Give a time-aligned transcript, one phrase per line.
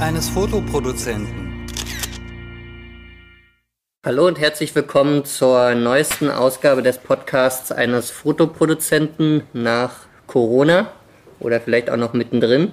[0.00, 1.66] eines Fotoproduzenten.
[4.04, 10.88] Hallo und herzlich willkommen zur neuesten Ausgabe des Podcasts eines Fotoproduzenten nach Corona
[11.40, 12.72] oder vielleicht auch noch mittendrin.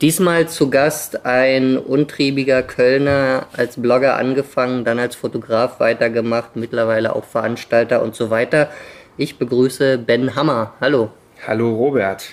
[0.00, 7.24] Diesmal zu Gast ein untriebiger Kölner, als Blogger angefangen, dann als Fotograf weitergemacht, mittlerweile auch
[7.24, 8.70] Veranstalter und so weiter.
[9.16, 10.74] Ich begrüße Ben Hammer.
[10.80, 11.10] Hallo.
[11.46, 12.24] Hallo Robert.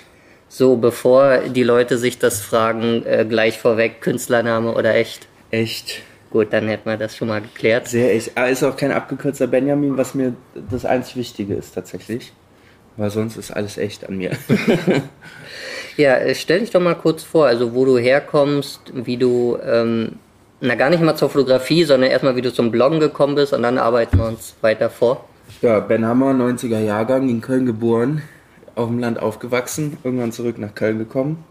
[0.56, 5.26] So, bevor die Leute sich das fragen, äh, gleich vorweg, Künstlername oder echt?
[5.50, 6.02] Echt.
[6.30, 7.88] Gut, dann hätten wir das schon mal geklärt.
[7.88, 8.30] Sehr echt.
[8.36, 10.34] Er ist auch kein abgekürzter Benjamin, was mir
[10.70, 12.32] das einzig Wichtige ist tatsächlich.
[12.96, 14.30] Weil sonst ist alles echt an mir.
[15.96, 20.16] Ja, äh, stell dich doch mal kurz vor, also wo du herkommst, wie du, ähm,
[20.60, 23.62] na gar nicht mal zur Fotografie, sondern erstmal wie du zum Bloggen gekommen bist und
[23.62, 25.24] dann arbeiten wir uns weiter vor.
[25.62, 28.22] Ja, Ben Hammer, 90er Jahrgang, in Köln geboren,
[28.74, 31.44] auf dem Land aufgewachsen, irgendwann zurück nach Köln gekommen.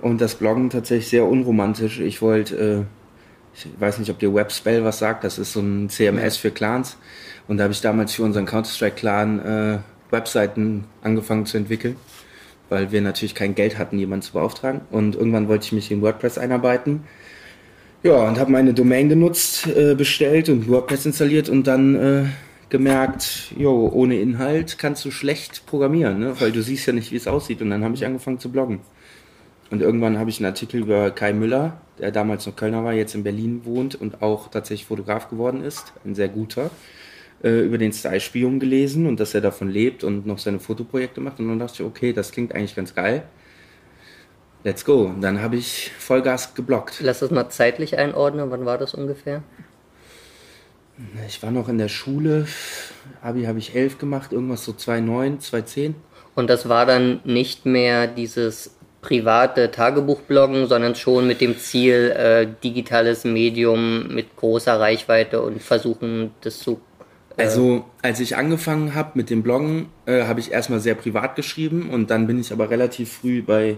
[0.00, 2.00] Und das Bloggen tatsächlich sehr unromantisch.
[2.00, 2.82] Ich wollte, äh,
[3.54, 6.96] ich weiß nicht, ob dir Webspell was sagt, das ist so ein CMS für Clans.
[7.48, 9.78] Und da habe ich damals für unseren Counter-Strike-Clan äh,
[10.10, 11.96] Webseiten angefangen zu entwickeln
[12.68, 14.80] weil wir natürlich kein Geld hatten, jemanden zu beauftragen.
[14.90, 17.04] Und irgendwann wollte ich mich in WordPress einarbeiten.
[18.02, 22.24] Ja, und habe meine Domain genutzt, äh, bestellt und WordPress installiert und dann äh,
[22.68, 26.40] gemerkt, jo, ohne Inhalt kannst du schlecht programmieren, ne?
[26.40, 27.62] weil du siehst ja nicht, wie es aussieht.
[27.62, 28.80] Und dann habe ich angefangen zu bloggen.
[29.70, 33.14] Und irgendwann habe ich einen Artikel über Kai Müller, der damals noch Kölner war, jetzt
[33.14, 36.70] in Berlin wohnt und auch tatsächlich Fotograf geworden ist, ein sehr guter
[37.42, 41.40] äh, über den Style-Spion gelesen und dass er davon lebt und noch seine Fotoprojekte macht.
[41.40, 43.24] Und dann dachte ich, okay, das klingt eigentlich ganz geil.
[44.64, 45.02] Let's go.
[45.02, 47.00] Und dann habe ich Vollgas geblockt.
[47.00, 48.50] Lass das mal zeitlich einordnen.
[48.50, 49.42] Wann war das ungefähr?
[51.26, 52.46] Ich war noch in der Schule.
[53.22, 55.94] Abi habe ich elf gemacht, irgendwas so 2009, 2010.
[56.34, 62.46] Und das war dann nicht mehr dieses private Tagebuchbloggen, sondern schon mit dem Ziel, äh,
[62.62, 66.80] digitales Medium mit großer Reichweite und versuchen, das zu
[67.38, 71.90] also, als ich angefangen habe mit dem Bloggen, äh, habe ich erstmal sehr privat geschrieben
[71.90, 73.76] und dann bin ich aber relativ früh bei,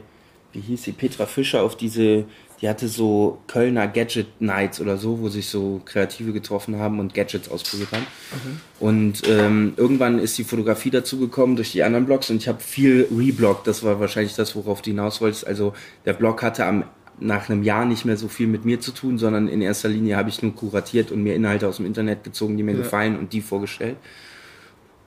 [0.52, 2.24] wie hieß sie, Petra Fischer auf diese,
[2.60, 7.14] die hatte so Kölner Gadget Nights oder so, wo sich so Kreative getroffen haben und
[7.14, 8.06] Gadgets ausprobiert haben.
[8.32, 8.60] Mhm.
[8.80, 12.60] Und ähm, irgendwann ist die Fotografie dazu gekommen durch die anderen Blogs und ich habe
[12.60, 13.66] viel rebloggt.
[13.66, 15.46] Das war wahrscheinlich das, worauf du hinaus wolltest.
[15.46, 15.72] Also
[16.04, 16.84] der Blog hatte am
[17.20, 20.16] nach einem Jahr nicht mehr so viel mit mir zu tun, sondern in erster Linie
[20.16, 22.78] habe ich nur kuratiert und mir Inhalte aus dem Internet gezogen, die mir ja.
[22.78, 23.96] gefallen und die vorgestellt.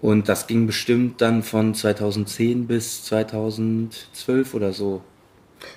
[0.02, 5.02] Und das ging bestimmt dann von 2010 bis 2012 oder so.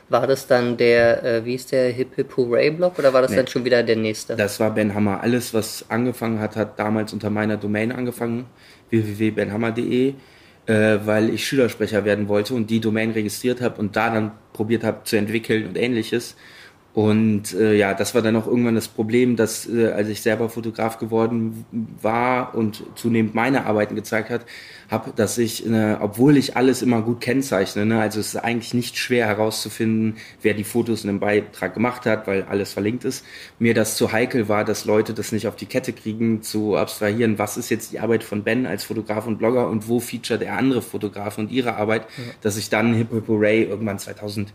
[0.08, 3.30] War das dann der, äh, wie ist der Hip Hip Hooray Blog oder war das
[3.30, 3.38] nee.
[3.38, 4.36] dann schon wieder der nächste?
[4.36, 5.22] Das war Ben Hammer.
[5.22, 8.46] Alles, was angefangen hat, hat damals unter meiner Domain angefangen,
[8.90, 10.14] www.benhammer.de
[10.66, 14.84] äh, weil ich Schülersprecher werden wollte und die Domain registriert habe und da dann probiert
[14.84, 16.36] habe zu entwickeln und ähnliches.
[16.94, 20.48] Und äh, ja, das war dann auch irgendwann das Problem, dass äh, als ich selber
[20.48, 21.64] Fotograf geworden
[22.00, 24.46] war und zunehmend meine Arbeiten gezeigt hat,
[24.88, 28.74] habe, dass ich, äh, obwohl ich alles immer gut kennzeichne, ne, also es ist eigentlich
[28.74, 33.24] nicht schwer herauszufinden, wer die Fotos in einem Beitrag gemacht hat, weil alles verlinkt ist,
[33.58, 37.40] mir das zu heikel war, dass Leute das nicht auf die Kette kriegen, zu abstrahieren,
[37.40, 40.58] was ist jetzt die Arbeit von Ben als Fotograf und Blogger und wo featuret er
[40.58, 42.32] andere Fotografen und ihre Arbeit, ja.
[42.40, 44.52] dass ich dann Hip Hip Ray irgendwann 2000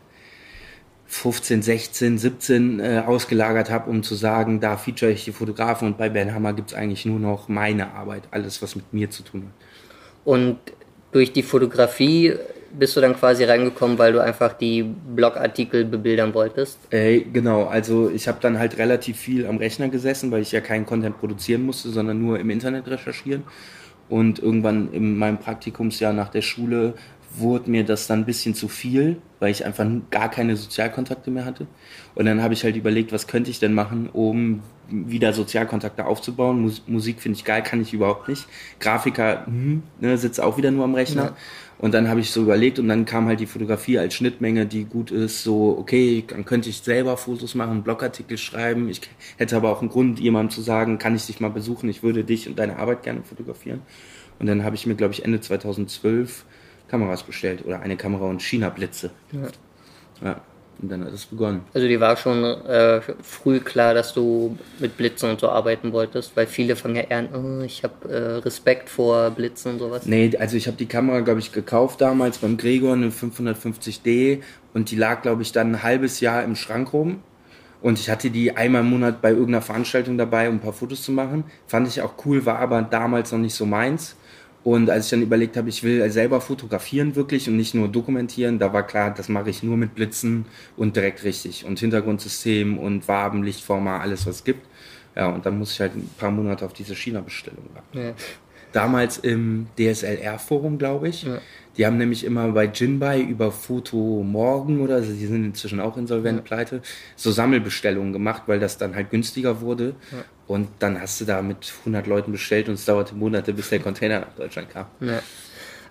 [1.11, 5.97] 15, 16, 17 äh, ausgelagert habe, um zu sagen, da feature ich die Fotografen und
[5.97, 9.23] bei Ben Hammer gibt es eigentlich nur noch meine Arbeit, alles was mit mir zu
[9.23, 9.67] tun hat.
[10.23, 10.59] Und
[11.11, 12.35] durch die Fotografie
[12.71, 16.77] bist du dann quasi reingekommen, weil du einfach die Blogartikel bebildern wolltest?
[16.93, 20.61] Äh, genau, also ich habe dann halt relativ viel am Rechner gesessen, weil ich ja
[20.61, 23.43] keinen Content produzieren musste, sondern nur im Internet recherchieren.
[24.09, 26.93] Und irgendwann in meinem Praktikumsjahr nach der Schule
[27.35, 31.45] wurde mir das dann ein bisschen zu viel, weil ich einfach gar keine Sozialkontakte mehr
[31.45, 31.67] hatte.
[32.15, 36.61] Und dann habe ich halt überlegt, was könnte ich denn machen, um wieder Sozialkontakte aufzubauen.
[36.61, 38.47] Mus Musik finde ich geil, kann ich überhaupt nicht.
[38.79, 41.23] Grafiker hm, ne, sitzt auch wieder nur am Rechner.
[41.23, 41.35] Ja.
[41.77, 44.83] Und dann habe ich so überlegt und dann kam halt die Fotografie als Schnittmenge, die
[44.83, 45.43] gut ist.
[45.43, 48.89] So, okay, dann könnte ich selber Fotos machen, Blogartikel schreiben.
[48.89, 49.01] Ich
[49.37, 52.25] hätte aber auch einen Grund, jemandem zu sagen, kann ich dich mal besuchen, ich würde
[52.25, 53.81] dich und deine Arbeit gerne fotografieren.
[54.39, 56.45] Und dann habe ich mir, glaube ich, Ende 2012
[56.89, 59.11] Kameras bestellt oder eine Kamera und China-Blitze.
[59.31, 59.47] Ja.
[60.21, 60.41] ja.
[60.81, 61.61] Und dann hat es begonnen.
[61.73, 66.37] Also dir war schon äh, früh klar, dass du mit Blitzen und so arbeiten wolltest,
[66.37, 70.05] weil viele fangen ja eher an, oh, ich habe äh, Respekt vor Blitzen und sowas.
[70.05, 74.41] Nee, also ich habe die Kamera, glaube ich, gekauft damals beim Gregor, eine 550D
[74.73, 77.23] und die lag, glaube ich, dann ein halbes Jahr im Schrank rum.
[77.81, 81.03] Und ich hatte die einmal im Monat bei irgendeiner Veranstaltung dabei, um ein paar Fotos
[81.03, 81.45] zu machen.
[81.67, 84.15] Fand ich auch cool, war aber damals noch nicht so meins.
[84.63, 88.59] Und als ich dann überlegt habe, ich will selber fotografieren wirklich und nicht nur dokumentieren,
[88.59, 90.45] da war klar, das mache ich nur mit Blitzen
[90.75, 91.65] und direkt richtig.
[91.65, 94.65] Und Hintergrundsystem und Farben, Lichtformer, alles was es gibt.
[95.15, 97.97] Ja, und dann muss ich halt ein paar Monate auf diese China-Bestellung warten.
[97.97, 98.13] Ja.
[98.71, 101.23] Damals im DSLR-Forum, glaube ich.
[101.23, 101.39] Ja.
[101.79, 105.95] Die haben nämlich immer bei Jinbei über Foto Morgen oder also die sind inzwischen auch
[105.95, 106.43] insolvent ja.
[106.43, 106.81] pleite,
[107.15, 109.95] so Sammelbestellungen gemacht, weil das dann halt günstiger wurde.
[110.11, 110.17] Ja.
[110.45, 113.79] Und dann hast du da mit 100 Leuten bestellt und es dauerte Monate, bis der
[113.79, 114.87] Container nach Deutschland kam.
[114.99, 115.21] Ja.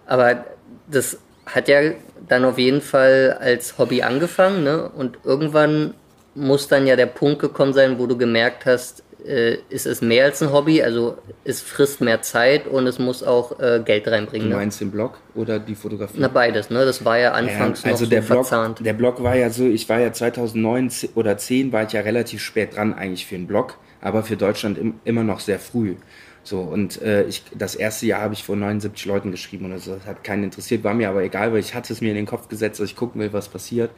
[0.05, 0.45] Aber
[0.91, 1.81] das hat ja
[2.29, 4.91] dann auf jeden Fall als Hobby angefangen, ne?
[4.91, 5.95] Und irgendwann
[6.35, 10.25] muss dann ja der Punkt gekommen sein, wo du gemerkt hast, äh, ist es mehr
[10.25, 14.49] als ein Hobby, also es frisst mehr Zeit und es muss auch äh, Geld reinbringen.
[14.49, 14.61] Du ne?
[14.61, 14.87] meinst ne?
[14.87, 16.19] den Blog oder die Fotografie?
[16.19, 16.85] Na beides, ne?
[16.85, 18.85] Das war ja anfangs ja, also noch der so Blog, verzahnt.
[18.85, 22.43] Der Blog war ja so, ich war ja 2009 oder 10 war ich ja relativ
[22.43, 25.97] spät dran eigentlich für einen Blog, aber für Deutschland im, immer noch sehr früh.
[26.45, 29.91] So, und äh, ich, das erste Jahr habe ich vor 79 Leuten geschrieben und das
[30.07, 32.49] hat keinen interessiert, war mir aber egal, weil ich hatte es mir in den Kopf
[32.49, 33.91] gesetzt, dass ich gucken will, was passiert.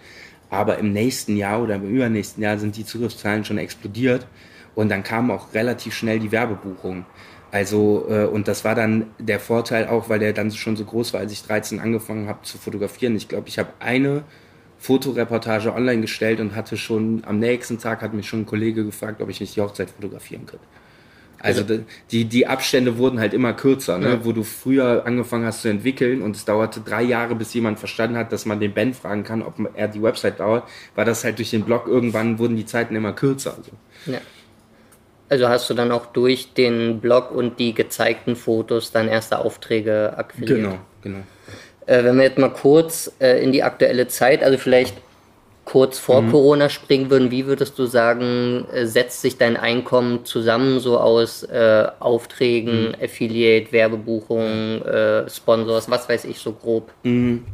[0.48, 4.26] Aber im nächsten Jahr oder im übernächsten Jahr sind die Zugriffszahlen schon explodiert
[4.80, 7.04] und dann kam auch relativ schnell die Werbebuchung.
[7.50, 11.12] Also, äh, und das war dann der Vorteil auch, weil der dann schon so groß
[11.12, 13.14] war, als ich 13 angefangen habe zu fotografieren.
[13.14, 14.22] Ich glaube, ich habe eine
[14.78, 19.20] Fotoreportage online gestellt und hatte schon am nächsten Tag hat mich schon ein Kollege gefragt,
[19.20, 20.64] ob ich nicht die Hochzeit fotografieren könnte.
[21.42, 21.64] Also
[22.10, 24.08] die, die Abstände wurden halt immer kürzer, ne?
[24.08, 24.24] Ja.
[24.24, 28.16] wo du früher angefangen hast zu entwickeln und es dauerte drei Jahre, bis jemand verstanden
[28.16, 31.38] hat, dass man den Ben fragen kann, ob er die Website dauert, war das halt
[31.38, 33.54] durch den Blog irgendwann wurden die Zeiten immer kürzer.
[33.56, 33.72] Also.
[34.04, 34.20] Ja.
[35.30, 40.14] Also hast du dann auch durch den Blog und die gezeigten Fotos dann erste Aufträge
[40.16, 40.58] akquiriert?
[40.58, 41.20] Genau, genau.
[41.86, 44.96] Äh, wenn wir jetzt mal kurz äh, in die aktuelle Zeit, also vielleicht
[45.64, 46.32] kurz vor mhm.
[46.32, 51.44] Corona springen würden, wie würdest du sagen, äh, setzt sich dein Einkommen zusammen so aus
[51.44, 52.94] äh, Aufträgen, mhm.
[53.00, 56.90] Affiliate, Werbebuchungen, äh, Sponsors, was weiß ich so grob?
[57.04, 57.44] Mhm.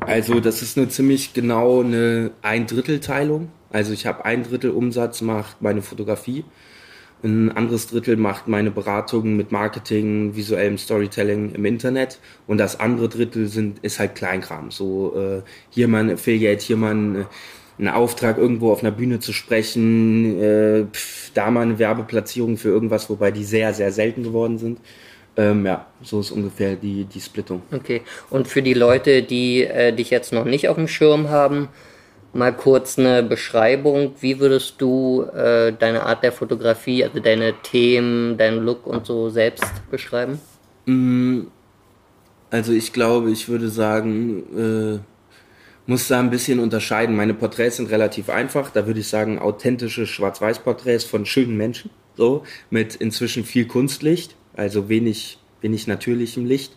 [0.00, 3.50] Also das ist eine ziemlich genau eine Ein-Drittel-Teilung.
[3.70, 6.46] Also ich habe ein Drittel Umsatz macht meine Fotografie
[7.24, 12.18] ein anderes Drittel macht meine Beratungen mit Marketing, visuellem Storytelling im Internet.
[12.46, 14.70] Und das andere Drittel sind, ist halt Kleinkram.
[14.70, 17.26] So äh, hier mal ein Affiliate, hier mal ein,
[17.78, 22.68] ein Auftrag, irgendwo auf einer Bühne zu sprechen, äh, pf, da mal eine Werbeplatzierung für
[22.68, 24.78] irgendwas, wobei die sehr, sehr selten geworden sind.
[25.36, 27.62] Ähm, ja, so ist ungefähr die, die Splittung.
[27.72, 28.02] Okay.
[28.28, 31.68] Und für die Leute, die äh, dich jetzt noch nicht auf dem Schirm haben,
[32.32, 34.14] mal kurz eine Beschreibung.
[34.20, 39.28] Wie würdest du äh, deine Art der Fotografie, also deine Themen, deinen Look und so
[39.28, 40.40] selbst beschreiben?
[40.86, 41.42] Mm,
[42.50, 44.98] also ich glaube, ich würde sagen, äh,
[45.86, 47.16] muss da ein bisschen unterscheiden.
[47.16, 48.70] Meine Porträts sind relativ einfach.
[48.70, 54.88] Da würde ich sagen, authentische Schwarz-Weiß-Porträts von schönen Menschen, so mit inzwischen viel Kunstlicht, also
[54.88, 56.76] wenig, wenig natürlichem Licht.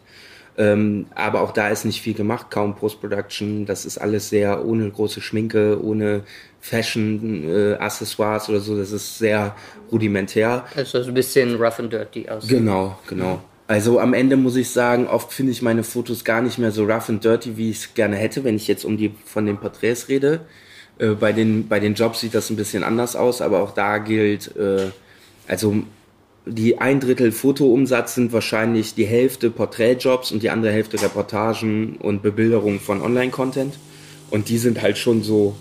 [0.58, 3.66] Ähm, aber auch da ist nicht viel gemacht, kaum Post-Production.
[3.66, 6.24] Das ist alles sehr ohne große Schminke, ohne
[6.62, 8.78] Fashion-Accessoires äh, oder so.
[8.78, 9.56] Das ist sehr
[9.92, 10.66] rudimentär.
[10.76, 12.48] Also ein bisschen rough and dirty aus.
[12.48, 13.42] Genau, genau.
[13.68, 16.86] Also am Ende muss ich sagen, oft finde ich meine Fotos gar nicht mehr so
[16.86, 19.58] rough and dirty, wie ich es gerne hätte, wenn ich jetzt um die von den
[19.58, 20.42] Porträts rede.
[21.00, 23.98] Äh, bei, den, bei den Jobs sieht das ein bisschen anders aus, aber auch da
[23.98, 24.92] gilt, äh,
[25.48, 25.84] also
[26.46, 32.22] die ein Drittel Fotoumsatz sind wahrscheinlich die Hälfte Porträtjobs und die andere Hälfte Reportagen und
[32.22, 33.78] Bebilderung von Online-Content.
[34.30, 35.56] Und die sind halt schon so,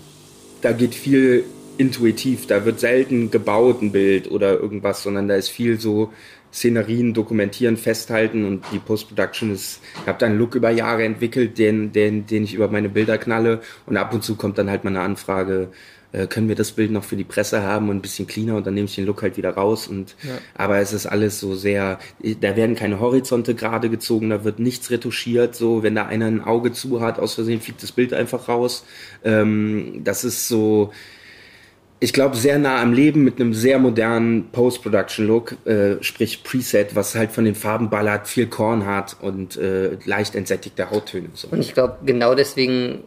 [0.61, 1.43] da geht viel
[1.77, 6.11] intuitiv, da wird selten gebaut ein Bild oder irgendwas, sondern da ist viel so
[6.53, 11.57] Szenerien dokumentieren, festhalten und die Post-Production ist, ich habe da einen Look über Jahre entwickelt,
[11.57, 14.85] den, den, den ich über meine Bilder knalle und ab und zu kommt dann halt
[14.85, 15.67] mal eine Anfrage,
[16.15, 18.65] äh, können wir das Bild noch für die Presse haben und ein bisschen cleaner und
[18.65, 19.87] dann nehme ich den Look halt wieder raus.
[19.87, 20.37] Und ja.
[20.55, 21.99] aber es ist alles so sehr,
[22.41, 25.55] da werden keine Horizonte gerade gezogen, da wird nichts retuschiert.
[25.55, 28.85] So, wenn da einer ein Auge zu hat, aus Versehen fliegt das Bild einfach raus.
[29.23, 30.91] Ähm, das ist so,
[31.99, 37.15] ich glaube, sehr nah am Leben mit einem sehr modernen Post-Production-Look, äh, sprich Preset, was
[37.15, 41.29] halt von den Farben ballert, viel Korn hat und äh, leicht entsättigte Hauttöne.
[41.33, 41.47] So.
[41.49, 42.99] Und ich glaube, genau deswegen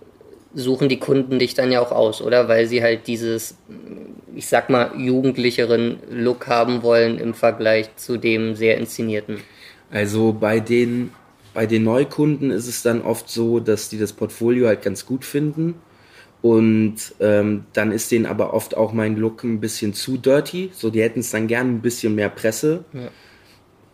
[0.54, 2.48] suchen die Kunden dich dann ja auch aus, oder?
[2.48, 3.56] Weil sie halt dieses,
[4.34, 9.38] ich sag mal, jugendlicheren Look haben wollen im Vergleich zu dem sehr inszenierten.
[9.90, 11.12] Also bei den,
[11.54, 15.24] bei den Neukunden ist es dann oft so, dass die das Portfolio halt ganz gut
[15.24, 15.74] finden.
[16.40, 20.70] Und ähm, dann ist denen aber oft auch mein Look ein bisschen zu dirty.
[20.72, 22.84] So, die hätten es dann gern ein bisschen mehr Presse.
[22.92, 23.08] Ja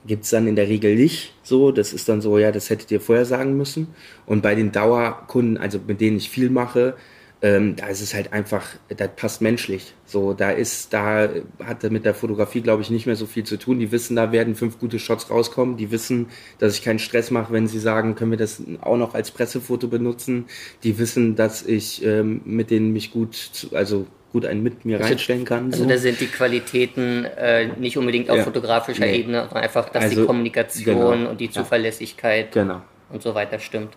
[0.06, 1.72] gibt es dann in der Regel nicht so.
[1.72, 3.88] Das ist dann so, ja, das hättet ihr vorher sagen müssen.
[4.26, 6.94] Und bei den Dauerkunden, also mit denen ich viel mache,
[7.42, 9.92] ähm, da ist es halt einfach, das passt menschlich.
[10.06, 11.28] So, da ist, da
[11.62, 13.78] hat mit der Fotografie, glaube ich, nicht mehr so viel zu tun.
[13.78, 15.76] Die wissen, da werden fünf gute Shots rauskommen.
[15.76, 19.14] Die wissen, dass ich keinen Stress mache, wenn sie sagen, können wir das auch noch
[19.14, 20.46] als Pressefoto benutzen.
[20.84, 25.10] Die wissen, dass ich ähm, mit denen mich gut, also gut einen mit mir also,
[25.10, 25.66] reinstellen kann.
[25.66, 25.88] Also so.
[25.88, 28.42] da sind die Qualitäten äh, nicht unbedingt auf ja.
[28.42, 29.18] fotografischer nee.
[29.18, 31.30] Ebene, sondern einfach, dass also, die Kommunikation genau.
[31.30, 32.62] und die Zuverlässigkeit ja.
[32.62, 32.82] genau.
[33.10, 33.94] und so weiter stimmt.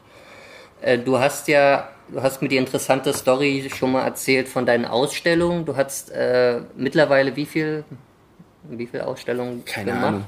[0.82, 4.86] Äh, du hast ja, du hast mir die interessante Story schon mal erzählt von deinen
[4.86, 5.65] Ausstellungen.
[5.65, 7.84] Du hast äh, mittlerweile wie viel,
[8.70, 10.06] wie viel Ausstellungen Keine gemacht?
[10.06, 10.25] Ahnung.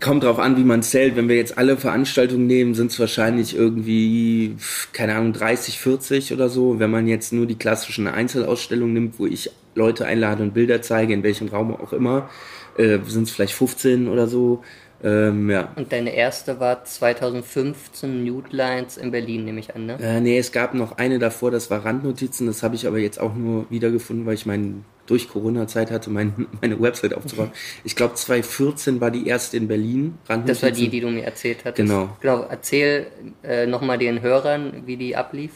[0.00, 1.16] Kommt drauf an, wie man zählt.
[1.16, 4.56] Wenn wir jetzt alle Veranstaltungen nehmen, sind es wahrscheinlich irgendwie,
[4.92, 6.78] keine Ahnung, 30, 40 oder so.
[6.78, 11.14] Wenn man jetzt nur die klassischen Einzelausstellungen nimmt, wo ich Leute einlade und Bilder zeige,
[11.14, 12.28] in welchem Raum auch immer,
[12.76, 14.62] äh, sind es vielleicht 15 oder so.
[15.04, 15.72] Ähm, ja.
[15.76, 19.98] Und deine erste war 2015 Nude Lines in Berlin, nehme ich an, ne?
[20.00, 23.20] Äh, nee, es gab noch eine davor, das war Randnotizen, das habe ich aber jetzt
[23.20, 27.50] auch nur wiedergefunden, weil ich mein, durch Corona-Zeit hatte, mein, meine Website aufzubauen.
[27.84, 30.18] Ich glaube, 2014 war die erste in Berlin.
[30.46, 31.88] Das war die, die du mir erzählt hattest.
[31.88, 32.16] Genau.
[32.20, 33.06] Genau, erzähl
[33.42, 35.52] äh, nochmal den Hörern, wie die ablief.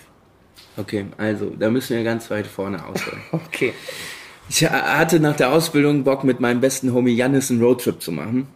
[0.76, 3.20] Okay, also, da müssen wir ganz weit vorne ausholen.
[3.32, 3.74] okay.
[4.48, 8.48] Ich hatte nach der Ausbildung Bock, mit meinem besten Homie Jannis einen Roadtrip zu machen.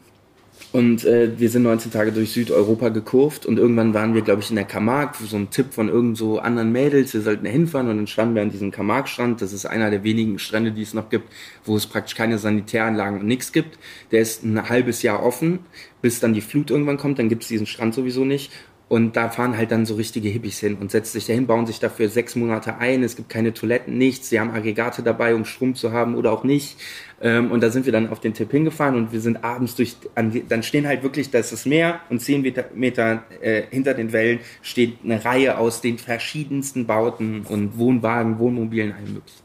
[0.75, 4.51] Und äh, wir sind 19 Tage durch Südeuropa gekurvt und irgendwann waren wir, glaube ich,
[4.51, 7.89] in der Camargue, so ein Tipp von irgend so anderen Mädels, wir sollten da hinfahren
[7.89, 9.41] und dann standen wir an diesem Camargue-Strand.
[9.41, 11.29] Das ist einer der wenigen Strände, die es noch gibt,
[11.65, 13.79] wo es praktisch keine Sanitäranlagen und nichts gibt.
[14.11, 15.61] Der ist ein halbes Jahr offen,
[16.03, 18.51] bis dann die Flut irgendwann kommt, dann gibt es diesen Strand sowieso nicht.
[18.87, 21.81] Und da fahren halt dann so richtige Hippies hin und setzen sich dahin, bauen sich
[21.81, 23.03] dafür sechs Monate ein.
[23.03, 24.29] Es gibt keine Toiletten, nichts.
[24.29, 26.77] Sie haben Aggregate dabei, um Strom zu haben oder auch nicht.
[27.23, 29.97] Ähm, und da sind wir dann auf den Tipp hingefahren und wir sind abends durch,
[30.15, 34.13] dann stehen halt wirklich, da ist das Meer und zehn Meter, Meter äh, hinter den
[34.13, 39.45] Wellen steht eine Reihe aus den verschiedensten Bauten und Wohnwagen, Wohnmobilen, allem möglichen.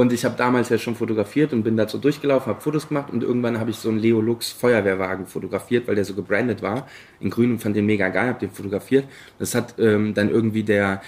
[0.00, 3.22] Und ich habe damals ja schon fotografiert und bin dazu durchgelaufen, habe Fotos gemacht und
[3.22, 6.88] irgendwann habe ich so einen Leo Lux Feuerwehrwagen fotografiert, weil der so gebrandet war
[7.20, 9.04] in grün und fand den mega geil, habe den fotografiert.
[9.38, 11.02] Das hat ähm, dann irgendwie der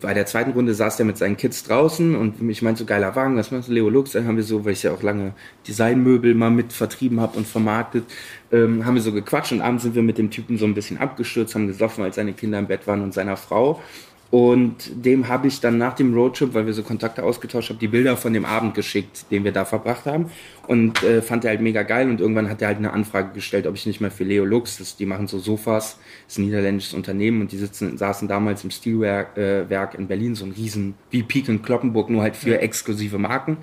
[0.00, 3.16] bei der zweiten Runde saß der mit seinen Kids draußen und ich meinte so geiler
[3.16, 4.12] Wagen, was machst du, Leo Lux?
[4.12, 5.32] Dann haben wir so, weil ich ja auch lange
[5.66, 8.04] Designmöbel mal mit vertrieben habe und vermarktet,
[8.52, 10.98] ähm, haben wir so gequatscht und abends sind wir mit dem Typen so ein bisschen
[10.98, 13.82] abgestürzt, haben gesoffen, als seine Kinder im Bett waren und seiner Frau.
[14.30, 17.88] Und dem habe ich dann nach dem Roadtrip, weil wir so Kontakte ausgetauscht haben, die
[17.88, 20.26] Bilder von dem Abend geschickt, den wir da verbracht haben.
[20.66, 22.10] Und äh, fand er halt mega geil.
[22.10, 24.76] Und irgendwann hat er halt eine Anfrage gestellt, ob ich nicht mehr für Leo Lux,
[24.76, 28.64] das, die machen so Sofas, das ist ein niederländisches Unternehmen und die sitzen, saßen damals
[28.64, 32.36] im Stilwerk äh, Werk in Berlin, so ein riesen, wie Peak in Kloppenburg, nur halt
[32.36, 33.56] für exklusive Marken.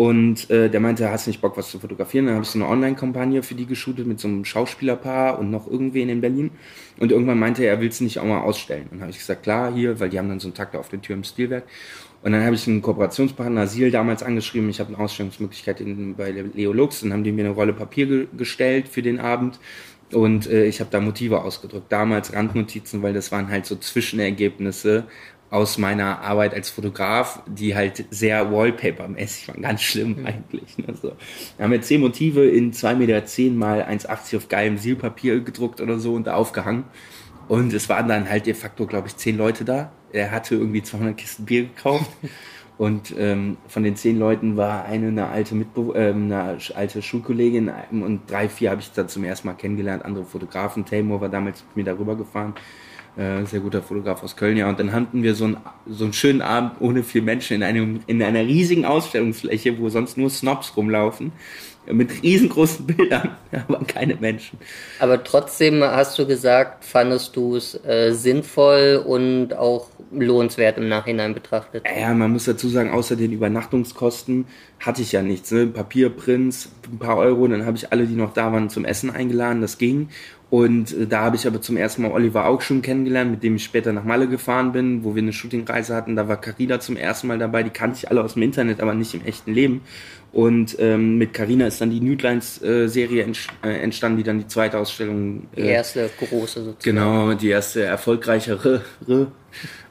[0.00, 2.24] Und äh, der meinte, hast du nicht Bock, was zu fotografieren?
[2.24, 5.70] Dann habe ich so eine Online-Kampagne für die geshootet mit so einem Schauspielerpaar und noch
[5.70, 6.52] irgendwen in Berlin.
[6.98, 8.84] Und irgendwann meinte er, er will nicht auch mal ausstellen.
[8.84, 10.88] Und dann habe ich gesagt, klar, hier, weil die haben dann so einen Takt auf
[10.88, 11.64] der Tür im Stilwerk.
[12.22, 16.30] Und dann habe ich einen Kooperationspartner Asil damals angeschrieben, ich habe eine Ausstellungsmöglichkeit in, bei
[16.30, 19.60] Leo Lux und haben die mir eine Rolle Papier ge gestellt für den Abend.
[20.14, 25.04] Und äh, ich habe da Motive ausgedrückt, damals Randnotizen, weil das waren halt so Zwischenergebnisse
[25.50, 30.26] aus meiner Arbeit als Fotograf, die halt sehr Wallpaper-mäßig waren, ganz schlimm mhm.
[30.26, 30.78] eigentlich.
[30.78, 30.94] Ne?
[31.00, 31.12] So.
[31.56, 35.80] Wir haben jetzt zehn Motive in 2,10 Meter zehn mal 1,80 auf geilem Silpapier gedruckt
[35.80, 36.84] oder so und da aufgehangen.
[37.48, 39.90] Und es waren dann halt de facto, glaube ich, zehn Leute da.
[40.12, 42.10] Er hatte irgendwie 200 Kisten Bier gekauft.
[42.78, 47.70] Und ähm, von den zehn Leuten war eine eine alte Mitbe äh, eine alte Schulkollegin
[47.90, 50.02] und drei, vier habe ich dann zum ersten Mal kennengelernt.
[50.02, 50.86] Andere Fotografen.
[50.86, 52.54] Taymor war damals mit mir darüber gefahren.
[53.16, 54.68] Äh, sehr guter Fotograf aus Köln, ja.
[54.68, 55.56] Und dann hatten wir so, ein,
[55.88, 60.16] so einen schönen Abend ohne vier Menschen in, einem, in einer riesigen Ausstellungsfläche, wo sonst
[60.16, 61.32] nur Snobs rumlaufen
[61.86, 64.58] mit riesengroßen Bildern, aber keine Menschen.
[64.98, 71.34] Aber trotzdem hast du gesagt, fandest du es äh, sinnvoll und auch lohnenswert im Nachhinein
[71.34, 71.84] betrachtet?
[71.98, 74.46] Ja, man muss dazu sagen, außer den Übernachtungskosten
[74.80, 75.50] hatte ich ja nichts.
[75.50, 75.66] Ne?
[75.66, 79.60] Papierprints, ein paar Euro, dann habe ich alle, die noch da waren, zum Essen eingeladen,
[79.60, 80.08] das ging.
[80.50, 83.56] Und äh, da habe ich aber zum ersten Mal Oliver auch schon kennengelernt, mit dem
[83.56, 86.16] ich später nach Malle gefahren bin, wo wir eine Shootingreise hatten.
[86.16, 87.62] Da war Carina zum ersten Mal dabei.
[87.62, 89.82] Die kannte ich alle aus dem Internet, aber nicht im echten Leben.
[90.32, 93.26] Und ähm, mit Carina ist dann die Nudlines-Serie
[93.62, 95.48] äh, entstanden, die dann die zweite Ausstellung.
[95.54, 96.78] Äh, die erste große sozusagen.
[96.82, 98.82] Genau, die erste erfolgreichere.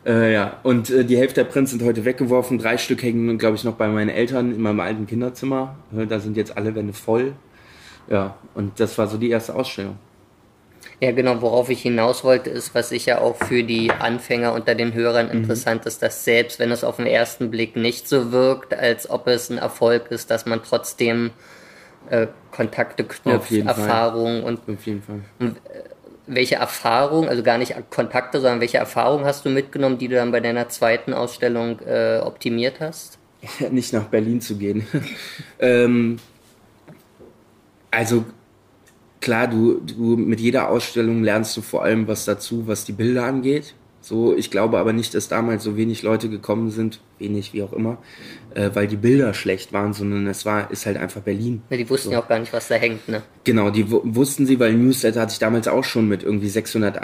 [0.05, 2.57] Äh, ja, und äh, die Hälfte der Prints sind heute weggeworfen.
[2.57, 5.75] Drei Stück hängen, glaube ich, noch bei meinen Eltern in meinem alten Kinderzimmer.
[5.95, 7.33] Äh, da sind jetzt alle Wände voll.
[8.09, 9.97] Ja, und das war so die erste Ausstellung.
[11.01, 14.93] Ja, genau, worauf ich hinaus wollte, ist, was sicher auch für die Anfänger unter den
[14.93, 15.31] Hörern mhm.
[15.31, 19.27] interessant ist, dass selbst wenn es auf den ersten Blick nicht so wirkt, als ob
[19.27, 21.31] es ein Erfolg ist, dass man trotzdem
[22.09, 25.21] äh, Kontakte knüpft, Erfahrungen und, auf jeden Fall.
[25.39, 25.83] Und, äh,
[26.27, 30.31] welche Erfahrung, also gar nicht Kontakte, sondern welche Erfahrung hast du mitgenommen, die du dann
[30.31, 33.17] bei deiner zweiten Ausstellung äh, optimiert hast?
[33.71, 34.85] nicht nach Berlin zu gehen.
[35.59, 36.19] ähm,
[37.89, 38.25] also
[39.21, 43.25] klar, du, du mit jeder Ausstellung lernst du vor allem was dazu, was die Bilder
[43.25, 43.75] angeht.
[44.01, 47.73] So, ich glaube aber nicht, dass damals so wenig Leute gekommen sind, wenig wie auch
[47.73, 47.97] immer,
[48.55, 51.61] äh, weil die Bilder schlecht waren, sondern es war ist halt einfach Berlin.
[51.69, 52.13] Ja, die wussten so.
[52.13, 53.21] ja auch gar nicht, was da hängt, ne?
[53.43, 56.99] Genau, die wussten sie, weil Newsletter hatte ich damals auch schon mit irgendwie 600 äh,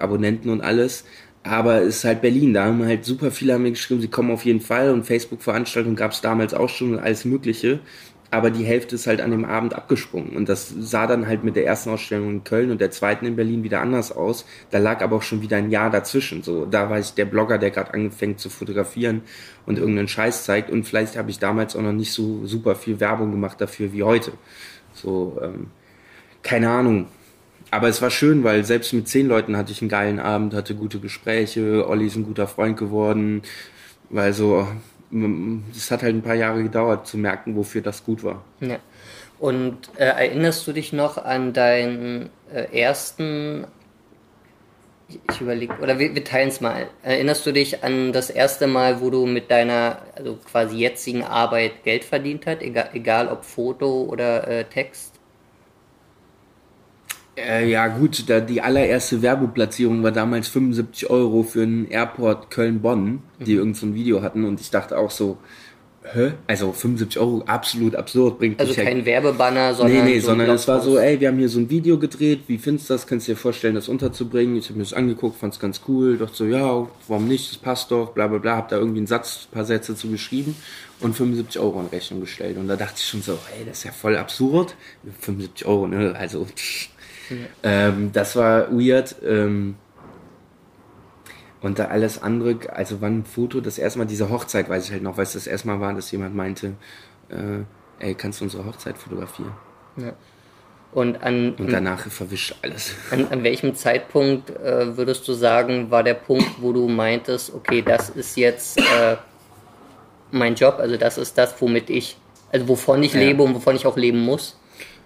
[0.00, 1.04] Abonnenten und alles.
[1.42, 4.30] Aber es ist halt Berlin, da haben halt super viele haben mir geschrieben, sie kommen
[4.30, 7.80] auf jeden Fall und Facebook-Veranstaltungen gab es damals auch schon und alles Mögliche
[8.30, 10.36] aber die Hälfte ist halt an dem Abend abgesprungen.
[10.36, 13.34] Und das sah dann halt mit der ersten Ausstellung in Köln und der zweiten in
[13.34, 14.44] Berlin wieder anders aus.
[14.70, 16.44] Da lag aber auch schon wieder ein Jahr dazwischen.
[16.44, 19.22] So, da war ich der Blogger, der gerade angefangen zu fotografieren
[19.66, 20.70] und irgendeinen Scheiß zeigt.
[20.70, 24.04] Und vielleicht habe ich damals auch noch nicht so super viel Werbung gemacht dafür wie
[24.04, 24.32] heute.
[24.94, 25.66] So, ähm,
[26.42, 27.06] keine Ahnung.
[27.72, 30.76] Aber es war schön, weil selbst mit zehn Leuten hatte ich einen geilen Abend, hatte
[30.76, 31.88] gute Gespräche.
[31.88, 33.42] Olli ist ein guter Freund geworden.
[34.08, 34.66] Weil so,
[35.76, 38.44] es hat halt ein paar Jahre gedauert zu merken, wofür das gut war.
[38.60, 38.78] Ja.
[39.38, 43.66] Und äh, erinnerst du dich noch an deinen äh, ersten,
[45.08, 49.00] ich überlege, oder wir, wir teilen es mal, erinnerst du dich an das erste Mal,
[49.00, 54.02] wo du mit deiner, also quasi jetzigen Arbeit Geld verdient hast, egal, egal ob Foto
[54.02, 55.19] oder äh, Text?
[57.36, 63.22] Äh, ja gut, da die allererste Werbeplatzierung war damals 75 Euro für einen Airport Köln-Bonn,
[63.38, 63.58] die mhm.
[63.58, 65.38] irgend so ein Video hatten und ich dachte auch so,
[66.12, 66.32] hä?
[66.48, 70.04] Also 75 Euro, absolut absurd, bringt Also kein ja Werbebanner, sondern.
[70.04, 72.42] Nee, nee, so sondern es war so, ey, wir haben hier so ein Video gedreht,
[72.48, 73.06] wie findest du das?
[73.06, 74.56] Kannst du dir vorstellen, das unterzubringen?
[74.56, 77.58] Ich habe mir das angeguckt, fand es ganz cool, dachte so, ja, warum nicht, das
[77.58, 80.56] passt doch, bla bla bla, hab da irgendwie einen Satz, ein paar Sätze zu geschrieben
[80.98, 82.58] und 75 Euro in Rechnung gestellt.
[82.58, 84.74] Und da dachte ich schon so, ey, das ist ja voll absurd.
[85.20, 86.14] 75 Euro, ne?
[86.18, 86.44] Also.
[86.44, 86.88] Pff
[87.62, 89.16] ähm, das war weird.
[89.24, 89.76] Ähm,
[91.62, 94.92] und da alles andere, also wann ein Foto, das erste Mal, diese Hochzeit weiß ich
[94.92, 96.74] halt noch, weil es das erste Mal war, dass jemand meinte,
[97.28, 97.64] äh,
[97.98, 99.52] ey, kannst du unsere Hochzeit fotografieren?
[99.96, 100.14] Ja.
[100.92, 102.94] Und, an, und danach verwischt alles.
[103.12, 107.80] An, an welchem Zeitpunkt äh, würdest du sagen, war der Punkt, wo du meintest, okay,
[107.80, 109.16] das ist jetzt äh,
[110.32, 112.16] mein Job, also das ist das, womit ich,
[112.50, 113.20] also wovon ich ja.
[113.20, 114.58] lebe und wovon ich auch leben muss?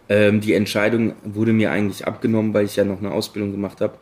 [0.09, 3.95] Ähm, die Entscheidung wurde mir eigentlich abgenommen, weil ich ja noch eine Ausbildung gemacht habe.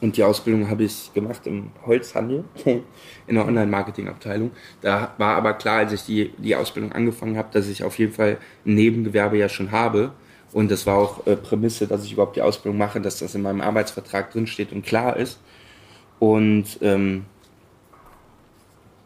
[0.00, 4.50] Und die Ausbildung habe ich gemacht im Holzhandel, in der Online-Marketing-Abteilung.
[4.80, 8.12] Da war aber klar, als ich die, die Ausbildung angefangen habe, dass ich auf jeden
[8.12, 10.12] Fall ein Nebengewerbe ja schon habe.
[10.52, 13.42] Und das war auch äh, Prämisse, dass ich überhaupt die Ausbildung mache, dass das in
[13.42, 15.38] meinem Arbeitsvertrag drinsteht und klar ist.
[16.18, 17.26] Und ähm,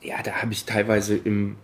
[0.01, 1.57] ja, da habe ich teilweise im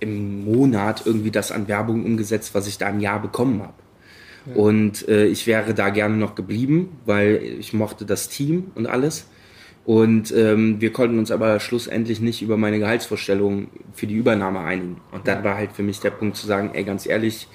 [0.00, 3.74] im Monat irgendwie das an Werbung umgesetzt, was ich da im Jahr bekommen habe.
[4.46, 4.54] Ja.
[4.54, 9.26] Und äh, ich wäre da gerne noch geblieben, weil ich mochte das Team und alles.
[9.84, 15.00] Und ähm, wir konnten uns aber schlussendlich nicht über meine Gehaltsvorstellung für die Übernahme einigen.
[15.10, 17.48] Und dann war halt für mich der Punkt zu sagen, ey, ganz ehrlich,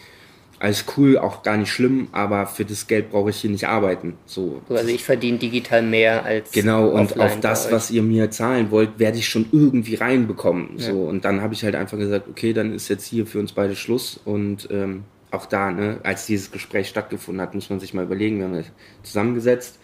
[0.59, 4.13] alles cool, auch gar nicht schlimm, aber für das Geld brauche ich hier nicht arbeiten.
[4.25, 4.61] So.
[4.69, 6.51] Also ich verdiene digital mehr als.
[6.51, 10.77] Genau, und auf das, was ihr mir zahlen wollt, werde ich schon irgendwie reinbekommen.
[10.77, 10.91] Ja.
[10.91, 13.51] So, und dann habe ich halt einfach gesagt, okay, dann ist jetzt hier für uns
[13.51, 14.19] beide Schluss.
[14.23, 18.37] Und ähm, auch da, ne, als dieses Gespräch stattgefunden hat, muss man sich mal überlegen,
[18.39, 18.63] wir haben
[19.03, 19.79] zusammengesetzt.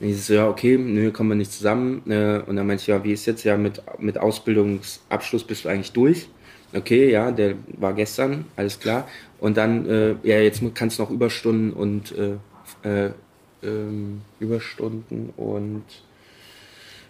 [0.00, 2.02] Dann hieß es so, ja, okay, nö, kommen wir nicht zusammen.
[2.10, 5.68] Äh, und dann meinte ich, ja, wie ist jetzt ja mit, mit Ausbildungsabschluss bist du
[5.68, 6.28] eigentlich durch?
[6.74, 9.08] Okay, ja, der war gestern, alles klar.
[9.38, 13.10] Und dann, äh, ja, jetzt kannst du noch Überstunden und äh, äh,
[13.62, 15.84] ähm, Überstunden und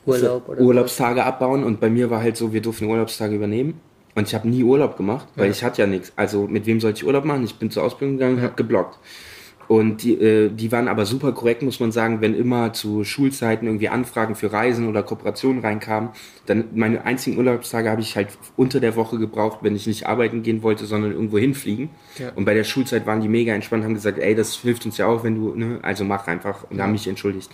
[0.05, 1.27] Urlaub oder Urlaubstage was?
[1.27, 1.65] abbauen.
[1.65, 3.81] Und bei mir war halt so, wir durften Urlaubstage übernehmen.
[4.15, 5.51] Und ich habe nie Urlaub gemacht, weil ja.
[5.51, 6.13] ich hatte ja nichts.
[6.17, 7.45] Also mit wem sollte ich Urlaub machen?
[7.45, 8.45] Ich bin zur Ausbildung gegangen, ja.
[8.45, 8.99] habe geblockt.
[9.69, 13.67] Und die, äh, die waren aber super korrekt, muss man sagen, wenn immer zu Schulzeiten
[13.67, 16.11] irgendwie Anfragen für Reisen oder Kooperationen reinkamen.
[16.47, 20.43] Dann meine einzigen Urlaubstage habe ich halt unter der Woche gebraucht, wenn ich nicht arbeiten
[20.43, 21.91] gehen wollte, sondern irgendwo hinfliegen.
[22.19, 22.31] Ja.
[22.35, 25.07] Und bei der Schulzeit waren die mega entspannt, haben gesagt, ey, das hilft uns ja
[25.07, 26.65] auch, wenn du, ne, also mach einfach.
[26.71, 26.85] Und ja.
[26.85, 27.51] haben mich entschuldigt.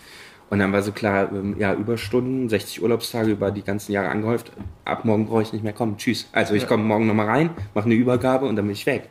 [0.51, 4.53] Und dann war so klar, ähm, ja, Überstunden, 60 Urlaubstage über die ganzen Jahre angehäuft.
[4.85, 5.97] Ab morgen brauche ich nicht mehr kommen.
[5.97, 6.29] Tschüss.
[6.33, 6.69] Also ich ja.
[6.69, 9.09] komme morgen nochmal rein, mache eine Übergabe und dann bin ich weg.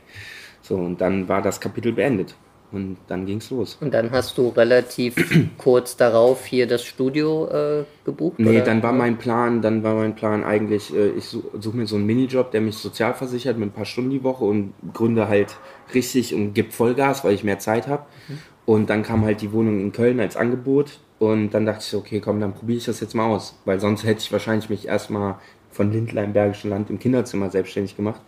[0.62, 2.36] So, und dann war das Kapitel beendet.
[2.72, 3.78] Und dann ging's los.
[3.82, 5.16] Und dann hast du relativ
[5.58, 8.40] kurz darauf hier das Studio äh, gebucht?
[8.40, 8.62] Nee, oder?
[8.62, 11.98] dann war mein Plan, dann war mein Plan eigentlich, äh, ich suche such mir so
[11.98, 15.58] einen Minijob, der mich sozial versichert mit ein paar Stunden die Woche und gründe halt
[15.94, 18.04] richtig und gebe Vollgas, weil ich mehr Zeit habe.
[18.28, 18.38] Mhm.
[18.66, 22.22] Und dann kam halt die Wohnung in Köln als Angebot und dann dachte ich, okay,
[22.22, 25.36] komm, dann probiere ich das jetzt mal aus, weil sonst hätte ich wahrscheinlich mich erstmal
[25.72, 28.22] von Lindler im Bergischen Land im Kinderzimmer selbstständig gemacht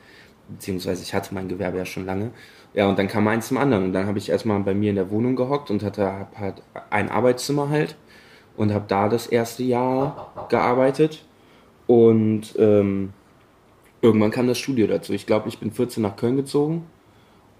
[0.49, 2.31] beziehungsweise ich hatte mein Gewerbe ja schon lange.
[2.73, 3.85] Ja, und dann kam eins zum anderen.
[3.85, 6.55] Und dann habe ich erstmal bei mir in der Wohnung gehockt und hatte hab halt
[6.89, 7.95] ein Arbeitszimmer halt
[8.57, 11.23] und habe da das erste Jahr gearbeitet.
[11.85, 13.13] Und ähm,
[14.01, 15.13] irgendwann kam das Studio dazu.
[15.13, 16.85] Ich glaube, ich bin 14 nach Köln gezogen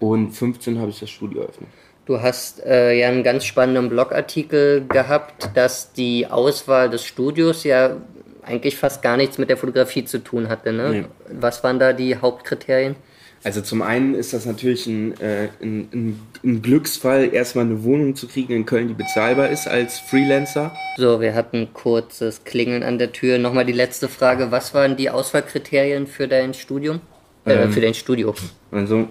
[0.00, 1.68] und 15 habe ich das Studio eröffnet.
[2.06, 7.96] Du hast äh, ja einen ganz spannenden Blogartikel gehabt, dass die Auswahl des Studios ja
[8.42, 10.72] eigentlich fast gar nichts mit der Fotografie zu tun hatte.
[10.72, 10.90] Ne?
[10.90, 11.04] Nee.
[11.40, 12.96] Was waren da die Hauptkriterien?
[13.44, 18.16] Also zum einen ist das natürlich ein, äh, ein, ein, ein, Glücksfall, erstmal eine Wohnung
[18.16, 20.74] zu kriegen in Köln, die bezahlbar ist als Freelancer.
[20.96, 23.36] So, wir hatten kurzes Klingeln an der Tür.
[23.36, 24.50] Nochmal die letzte Frage.
[24.50, 27.00] Was waren die Auswahlkriterien für dein Studium?
[27.44, 28.34] Äh, ähm, für dein Studio?
[28.70, 29.08] Also,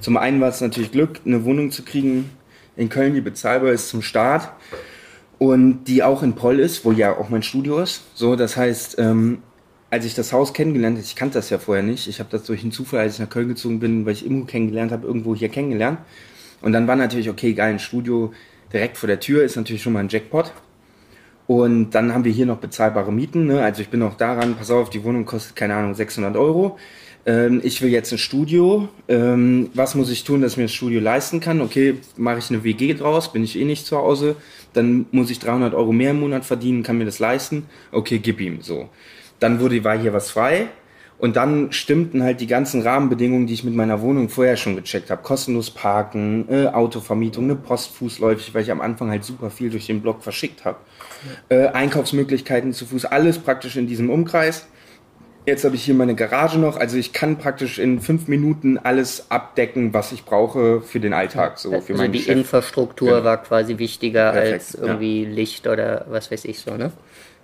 [0.00, 2.30] zum einen war es natürlich Glück, eine Wohnung zu kriegen
[2.76, 4.50] in Köln, die bezahlbar ist zum Start
[5.38, 8.02] und die auch in Poll ist, wo ja auch mein Studio ist.
[8.14, 9.38] So, das heißt, ähm,
[9.94, 12.42] als ich das Haus kennengelernt habe, ich kannte das ja vorher nicht, ich habe das
[12.42, 15.36] durch einen Zufall, als ich nach Köln gezogen bin, weil ich Immo kennengelernt habe, irgendwo
[15.36, 15.98] hier kennengelernt.
[16.62, 18.32] Und dann war natürlich, okay, geil, ein Studio
[18.72, 20.52] direkt vor der Tür ist natürlich schon mal ein Jackpot.
[21.46, 23.46] Und dann haben wir hier noch bezahlbare Mieten.
[23.46, 23.62] Ne?
[23.62, 26.76] Also ich bin auch daran, pass auf, die Wohnung kostet, keine Ahnung, 600 Euro.
[27.26, 28.88] Ähm, ich will jetzt ein Studio.
[29.06, 31.60] Ähm, was muss ich tun, dass ich mir das Studio leisten kann?
[31.60, 34.34] Okay, mache ich eine WG draus, bin ich eh nicht zu Hause.
[34.72, 37.66] Dann muss ich 300 Euro mehr im Monat verdienen, kann mir das leisten.
[37.92, 38.88] Okay, gib ihm so.
[39.40, 40.68] Dann wurde, war hier was frei.
[41.16, 45.10] Und dann stimmten halt die ganzen Rahmenbedingungen, die ich mit meiner Wohnung vorher schon gecheckt
[45.10, 45.22] habe.
[45.22, 49.86] Kostenlos parken, äh, Autovermietung, eine Post fußläufig, weil ich am Anfang halt super viel durch
[49.86, 50.78] den Blog verschickt habe.
[51.48, 54.66] Äh, Einkaufsmöglichkeiten zu Fuß, alles praktisch in diesem Umkreis.
[55.46, 59.30] Jetzt habe ich hier meine Garage noch, also ich kann praktisch in fünf Minuten alles
[59.30, 61.58] abdecken, was ich brauche für den Alltag.
[61.58, 62.38] So, für also die Geschäft.
[62.38, 63.24] Infrastruktur genau.
[63.24, 65.28] war quasi wichtiger Perfekt, als irgendwie ja.
[65.28, 66.92] Licht oder was weiß ich so, ne?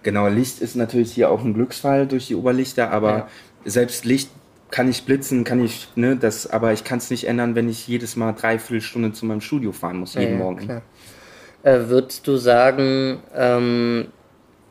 [0.03, 3.29] Genau, Licht ist natürlich hier auch ein Glücksfall durch die Oberlichter, aber ja.
[3.65, 4.31] selbst Licht
[4.71, 7.87] kann ich blitzen, kann ich, ne, das, aber ich kann es nicht ändern, wenn ich
[7.89, 10.59] jedes Mal dreiviertel Stunde zu meinem Studio fahren muss, jeden ja, Morgen.
[10.59, 10.83] Klar.
[11.63, 14.09] Äh, würdest du sagen, ähm,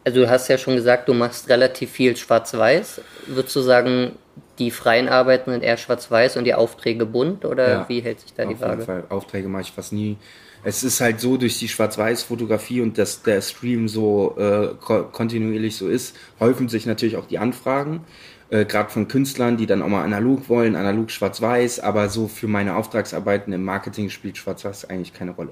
[0.04, 3.02] also du hast ja schon gesagt, du machst relativ viel Schwarz-Weiß.
[3.28, 4.14] Würdest du sagen,
[4.58, 8.34] die freien Arbeiten sind eher Schwarz-Weiß und die Aufträge bunt oder ja, wie hält sich
[8.34, 9.04] da die Waage?
[9.10, 10.18] Aufträge mache ich fast nie
[10.64, 15.88] es ist halt so durch die Schwarz-Weiß-Fotografie und dass der Stream so äh, kontinuierlich so
[15.88, 18.06] ist, häufen sich natürlich auch die Anfragen.
[18.50, 22.48] Äh, Gerade von Künstlern, die dann auch mal analog wollen, analog schwarz-weiß, aber so für
[22.48, 25.52] meine Auftragsarbeiten im Marketing spielt schwarz-weiß eigentlich keine Rolle.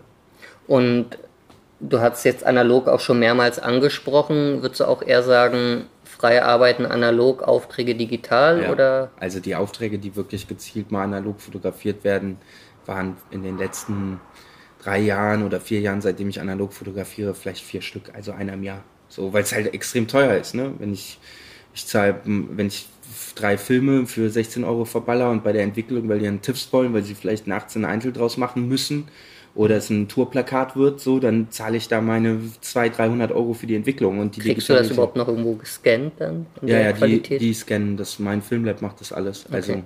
[0.68, 1.18] Und
[1.80, 4.62] du hast jetzt analog auch schon mehrmals angesprochen.
[4.62, 9.12] Würdest du auch eher sagen, freie Arbeiten analog, Aufträge digital ja, oder?
[9.20, 12.38] Also die Aufträge, die wirklich gezielt mal analog fotografiert werden,
[12.86, 14.20] waren in den letzten
[14.88, 18.64] drei Jahren oder vier Jahren, seitdem ich analog fotografiere, vielleicht vier Stück, also einer im
[18.64, 18.84] Jahr.
[19.10, 20.74] So, weil es halt extrem teuer ist, ne?
[20.80, 21.20] Wenn ich,
[21.76, 22.88] ich zahle, wenn ich
[23.36, 26.94] drei Filme für 16 Euro verballer und bei der Entwicklung, weil die einen Tipps wollen,
[26.94, 29.08] weil sie vielleicht nachts eine Einzel draus machen müssen
[29.56, 33.68] oder es ein Tourplakat wird, so, dann zahle ich da meine 200, 300 Euro für
[33.68, 36.46] die Entwicklung und die Kriegst du das überhaupt noch irgendwo gescannt dann?
[36.62, 39.46] ja, ja, die, die scannen das, mein Filmlab macht das alles.
[39.46, 39.56] Okay.
[39.56, 39.84] Also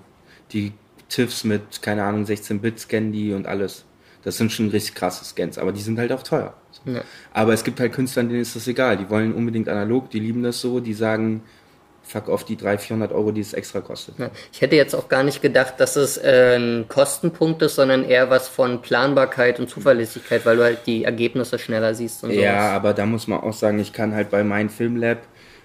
[0.51, 0.73] die
[1.09, 3.85] TIFFs mit, keine Ahnung, 16-Bit scannen die und alles.
[4.23, 6.53] Das sind schon richtig krasse Scans, aber die sind halt auch teuer.
[6.85, 7.01] Ja.
[7.33, 8.97] Aber es gibt halt Künstler, denen ist das egal.
[8.97, 11.41] Die wollen unbedingt analog, die lieben das so, die sagen,
[12.03, 14.15] fuck off die 300, 400 Euro, die es extra kostet.
[14.51, 18.29] Ich hätte jetzt auch gar nicht gedacht, dass es äh, ein Kostenpunkt ist, sondern eher
[18.29, 22.23] was von Planbarkeit und Zuverlässigkeit, weil du halt die Ergebnisse schneller siehst.
[22.23, 25.19] Und ja, aber da muss man auch sagen, ich kann halt bei meinem Filmlab,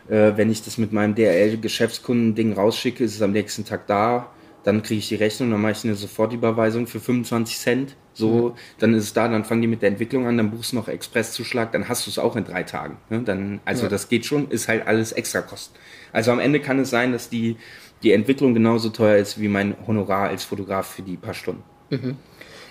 [0.08, 4.30] äh, wenn ich das mit meinem DRL-Geschäftskunden-Ding rausschicke, ist es am nächsten Tag da
[4.66, 7.96] dann kriege ich die Rechnung, dann mache ich eine Sofortüberweisung für 25 Cent.
[8.14, 8.52] So, mhm.
[8.80, 10.88] dann ist es da, dann fangen die mit der Entwicklung an, dann buchst du noch
[10.88, 12.96] Expresszuschlag, dann hast du es auch in drei Tagen.
[13.08, 13.22] Ne?
[13.24, 13.88] Dann, also ja.
[13.88, 15.78] das geht schon, ist halt alles extra Kosten.
[16.12, 17.56] Also am Ende kann es sein, dass die,
[18.02, 21.62] die Entwicklung genauso teuer ist wie mein Honorar als Fotograf für die paar Stunden.
[21.90, 22.16] Mhm.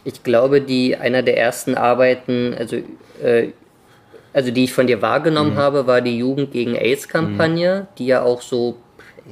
[0.04, 2.76] Ich glaube, die einer der ersten Arbeiten, also
[3.24, 3.52] äh,
[4.34, 5.58] also die ich von dir wahrgenommen mhm.
[5.58, 7.96] habe, war die Jugend gegen AIDS-Kampagne, mhm.
[7.98, 8.76] die ja auch so,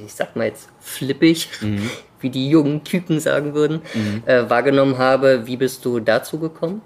[0.04, 1.90] ich sag mal jetzt flippig, mhm
[2.24, 4.22] wie die jungen Küken sagen würden, mhm.
[4.24, 5.46] äh, wahrgenommen habe.
[5.46, 6.80] Wie bist du dazu gekommen?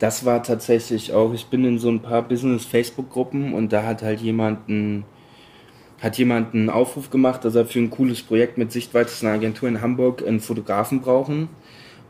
[0.00, 4.20] Das war tatsächlich auch, ich bin in so ein paar Business-Facebook-Gruppen und da hat halt
[4.20, 5.04] jemand einen,
[6.00, 9.68] hat jemand einen Aufruf gemacht, dass er für ein cooles Projekt mit Sichtweite einer Agentur
[9.68, 11.48] in Hamburg einen Fotografen brauchen.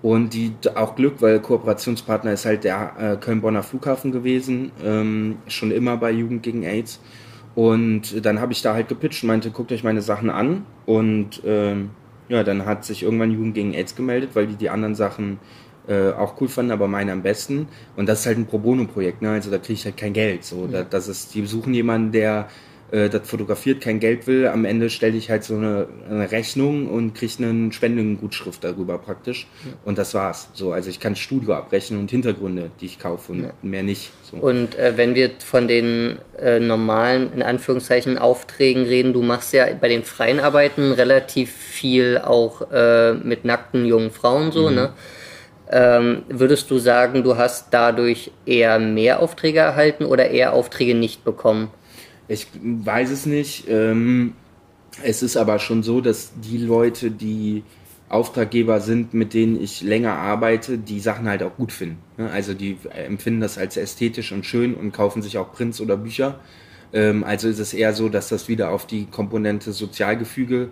[0.02, 5.70] Und die auch Glück, weil Kooperationspartner ist halt der äh, Köln-Bonner Flughafen gewesen, ähm, schon
[5.70, 7.00] immer bei Jugend gegen AIDS.
[7.54, 10.64] Und dann habe ich da halt gepitcht und meinte, guckt euch meine Sachen an.
[10.86, 11.90] Und ähm,
[12.28, 15.38] ja, dann hat sich irgendwann Jugend gegen AIDS gemeldet, weil die die anderen Sachen
[15.88, 17.68] äh, auch cool fanden, aber meine am besten.
[17.96, 19.30] Und das ist halt ein Pro Bono-Projekt, ne?
[19.30, 20.44] Also da kriege ich halt kein Geld.
[20.44, 20.84] So, ja.
[20.84, 22.48] das ist, die suchen jemanden, der
[22.92, 24.48] äh, das fotografiert, kein Geld will.
[24.48, 29.46] Am Ende stelle ich halt so eine, eine Rechnung und kriege eine Spendengutschrift darüber praktisch.
[29.64, 29.72] Ja.
[29.84, 30.48] Und das war's.
[30.54, 33.50] So, also ich kann Studio abrechnen und Hintergründe, die ich kaufe und ja.
[33.62, 34.10] mehr nicht.
[34.22, 34.38] So.
[34.38, 39.66] Und äh, wenn wir von den äh, normalen, in Anführungszeichen, Aufträgen reden, du machst ja
[39.80, 44.74] bei den freien Arbeiten relativ viel auch äh, mit nackten jungen Frauen so, mhm.
[44.74, 44.92] ne?
[45.72, 51.22] Ähm, würdest du sagen, du hast dadurch eher mehr Aufträge erhalten oder eher Aufträge nicht
[51.22, 51.70] bekommen?
[52.30, 53.64] Ich weiß es nicht.
[53.68, 54.34] Ähm,
[55.02, 57.64] es ist aber schon so, dass die Leute, die
[58.08, 61.98] Auftraggeber sind, mit denen ich länger arbeite, die Sachen halt auch gut finden.
[62.18, 62.30] Ne?
[62.30, 66.38] Also die empfinden das als ästhetisch und schön und kaufen sich auch Prints oder Bücher.
[66.92, 70.70] Ähm, also ist es eher so, dass das wieder auf die Komponente Sozialgefüge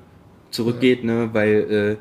[0.53, 1.07] zurückgeht, ja.
[1.07, 1.31] ne?
[1.33, 1.97] weil äh,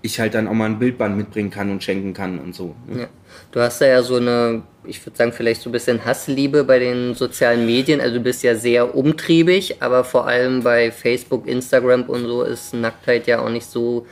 [0.00, 2.74] ich halt dann auch mal ein Bildband mitbringen kann und schenken kann und so.
[2.86, 3.00] Ne?
[3.00, 3.08] Ja.
[3.52, 6.78] Du hast da ja so eine, ich würde sagen, vielleicht so ein bisschen Hassliebe bei
[6.78, 8.00] den sozialen Medien.
[8.00, 12.74] Also du bist ja sehr umtriebig, aber vor allem bei Facebook, Instagram und so ist
[12.74, 14.06] Nacktheit ja auch nicht so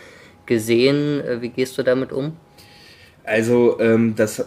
[0.47, 1.21] gesehen.
[1.21, 2.37] Äh, wie gehst du damit um?
[3.25, 4.45] Also ähm, das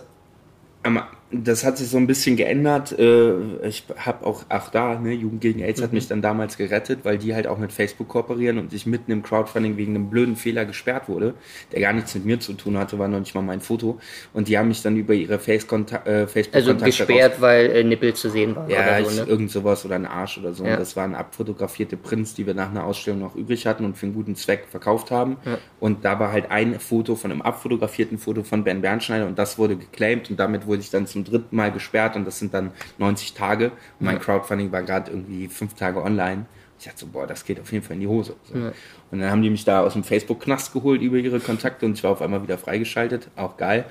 [1.31, 2.97] das hat sich so ein bisschen geändert.
[2.97, 5.83] Äh, ich habe auch, ach da, ne, Jugend gegen AIDS mhm.
[5.85, 9.11] hat mich dann damals gerettet, weil die halt auch mit Facebook kooperieren und ich mitten
[9.11, 11.33] im Crowdfunding wegen einem blöden Fehler gesperrt wurde,
[11.71, 13.99] der gar nichts mit mir zu tun hatte, war noch nicht mal mein Foto.
[14.33, 18.29] Und die haben mich dann über ihre äh, Facebook Also gesperrt, weil äh, Nippel zu
[18.29, 18.69] sehen waren.
[18.69, 19.27] Ja, oder so, ne?
[19.27, 20.63] irgend sowas oder ein Arsch oder so.
[20.63, 20.73] Ja.
[20.73, 24.05] Und das waren abfotografierte Prints, die wir nach einer Ausstellung noch übrig hatten und für
[24.05, 25.37] einen guten Zweck verkauft haben.
[25.43, 25.57] Ja.
[25.79, 29.57] Und da war halt ein Foto von einem abfotografierten Foto von Ben Bernschneider und das
[29.57, 32.71] wurde geclaimed und damit wurde ich dann zum dritten Mal gesperrt und das sind dann
[32.97, 33.71] 90 Tage.
[33.99, 36.45] Und mein Crowdfunding war gerade irgendwie fünf Tage online.
[36.77, 38.35] Ich dachte so, boah, das geht auf jeden Fall in die Hose.
[38.43, 38.57] So.
[38.57, 38.73] Ja.
[39.09, 42.03] Und dann haben die mich da aus dem Facebook-Knast geholt über ihre Kontakte und ich
[42.03, 43.29] war auf einmal wieder freigeschaltet.
[43.37, 43.85] Auch geil.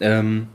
[0.00, 0.48] Ähm,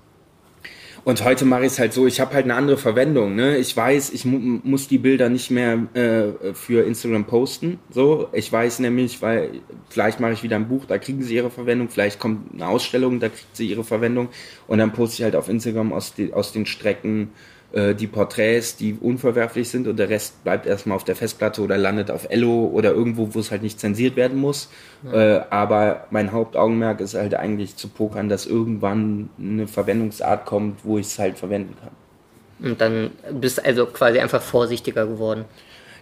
[1.07, 3.33] und heute mache ich es halt so, ich habe halt eine andere Verwendung.
[3.33, 3.55] Ne?
[3.59, 7.79] Ich weiß, ich mu muss die Bilder nicht mehr äh, für Instagram posten.
[7.89, 11.49] So, ich weiß nämlich, weil vielleicht mache ich wieder ein Buch, da kriegen sie ihre
[11.49, 14.27] Verwendung, vielleicht kommt eine Ausstellung, da kriegt sie ihre Verwendung.
[14.67, 17.29] Und dann poste ich halt auf Instagram aus, die, aus den Strecken
[17.77, 21.77] äh, die Porträts, die unverwerflich sind und der Rest bleibt erstmal auf der Festplatte oder
[21.77, 24.69] landet auf Ello oder irgendwo, wo es halt nicht zensiert werden muss.
[25.03, 25.35] Ja.
[25.37, 30.97] Äh, aber mein Hauptaugenmerk ist halt eigentlich zu pokern, dass irgendwann eine Verwendungsart kommt, wo
[30.97, 32.71] ich es halt verwenden kann.
[32.71, 35.45] Und dann bist du also quasi einfach vorsichtiger geworden.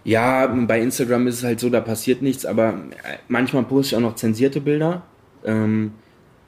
[0.05, 2.75] Ja, bei Instagram ist es halt so, da passiert nichts, aber
[3.27, 5.01] manchmal poste ich auch noch zensierte Bilder.
[5.43, 5.91] Ähm,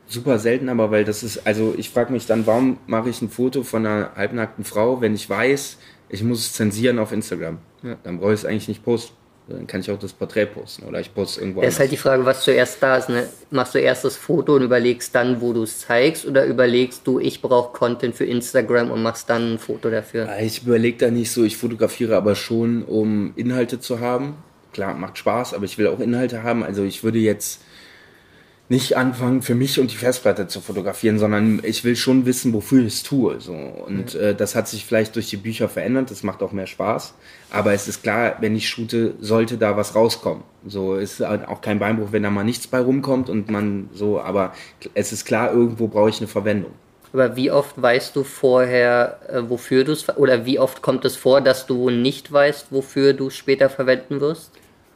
[0.08, 3.30] super selten, aber weil das ist, also ich frage mich dann, warum mache ich ein
[3.30, 5.78] Foto von einer halbnackten Frau, wenn ich weiß,
[6.10, 7.58] ich muss es zensieren auf Instagram.
[7.84, 7.98] Ja.
[8.04, 9.14] Dann brauche ich es eigentlich nicht posten.
[9.50, 11.62] Dann kann ich auch das Porträt posten oder ich poste irgendwo.
[11.62, 13.08] Es ist halt die Frage, was zuerst da ist.
[13.08, 13.30] Ne?
[13.50, 17.20] Machst du erst das Foto und überlegst dann, wo du es zeigst oder überlegst du,
[17.20, 20.28] ich brauche Content für Instagram und machst dann ein Foto dafür?
[20.42, 24.36] Ich überlege da nicht so, ich fotografiere aber schon, um Inhalte zu haben.
[24.74, 26.62] Klar, macht Spaß, aber ich will auch Inhalte haben.
[26.62, 27.62] Also ich würde jetzt
[28.70, 32.82] nicht anfangen, für mich und die Festplatte zu fotografieren, sondern ich will schon wissen, wofür
[32.82, 33.40] ich es tue.
[33.40, 33.54] So.
[33.54, 34.20] Und mhm.
[34.20, 37.14] äh, das hat sich vielleicht durch die Bücher verändert, das macht auch mehr Spaß.
[37.50, 40.44] Aber es ist klar, wenn ich shoote, sollte da was rauskommen.
[40.66, 44.20] So ist halt auch kein Beinbruch, wenn da mal nichts bei rumkommt und man so,
[44.20, 44.54] aber
[44.94, 46.72] es ist klar, irgendwo brauche ich eine Verwendung.
[47.14, 51.16] Aber wie oft weißt du vorher, äh, wofür du es, oder wie oft kommt es
[51.16, 54.52] vor, dass du nicht weißt, wofür du es später verwenden wirst?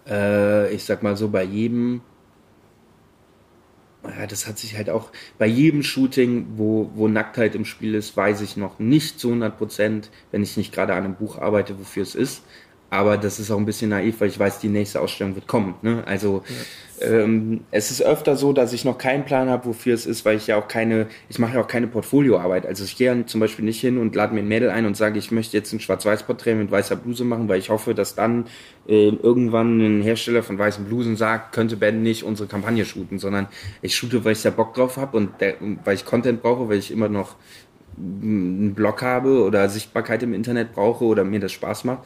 [0.10, 2.02] Äh, ich sag mal so, bei jedem
[4.30, 8.42] das hat sich halt auch bei jedem Shooting, wo, wo Nacktheit im Spiel ist, weiß
[8.42, 12.04] ich noch nicht zu 100 Prozent, wenn ich nicht gerade an einem Buch arbeite, wofür
[12.04, 12.44] es ist.
[12.92, 15.76] Aber das ist auch ein bisschen naiv, weil ich weiß, die nächste Ausstellung wird kommen.
[15.82, 16.04] Ne?
[16.06, 16.44] Also
[17.00, 17.08] ja.
[17.08, 20.36] ähm, es ist öfter so, dass ich noch keinen Plan habe, wofür es ist, weil
[20.36, 22.66] ich ja auch keine, ich mache ja auch keine Portfolioarbeit.
[22.66, 25.20] Also ich gehe zum Beispiel nicht hin und lade mir ein Mädel ein und sage,
[25.20, 28.48] ich möchte jetzt ein Schwarz-Weiß-Porträt mit weißer Bluse machen, weil ich hoffe, dass dann
[28.90, 33.48] äh, irgendwann ein Hersteller von weißen Blusen sagt, könnte Ben nicht unsere Kampagne shooten, sondern
[33.82, 36.80] ich shoote, weil ich da Bock drauf habe und der, weil ich Content brauche, weil
[36.80, 37.36] ich immer noch
[37.98, 42.04] einen Blog habe oder Sichtbarkeit im Internet brauche oder mir das Spaß macht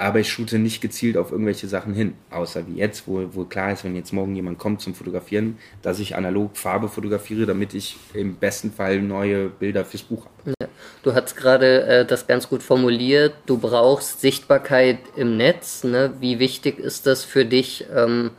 [0.00, 3.72] aber ich shoote nicht gezielt auf irgendwelche Sachen hin, außer wie jetzt, wo, wo klar
[3.72, 7.96] ist, wenn jetzt morgen jemand kommt zum Fotografieren, dass ich analog Farbe fotografiere, damit ich
[8.14, 10.54] im besten Fall neue Bilder fürs Buch habe.
[10.60, 10.68] Ja.
[11.02, 15.84] Du hast gerade äh, das ganz gut formuliert, du brauchst Sichtbarkeit im Netz.
[15.84, 16.14] Ne?
[16.18, 18.30] Wie wichtig ist das für dich ähm,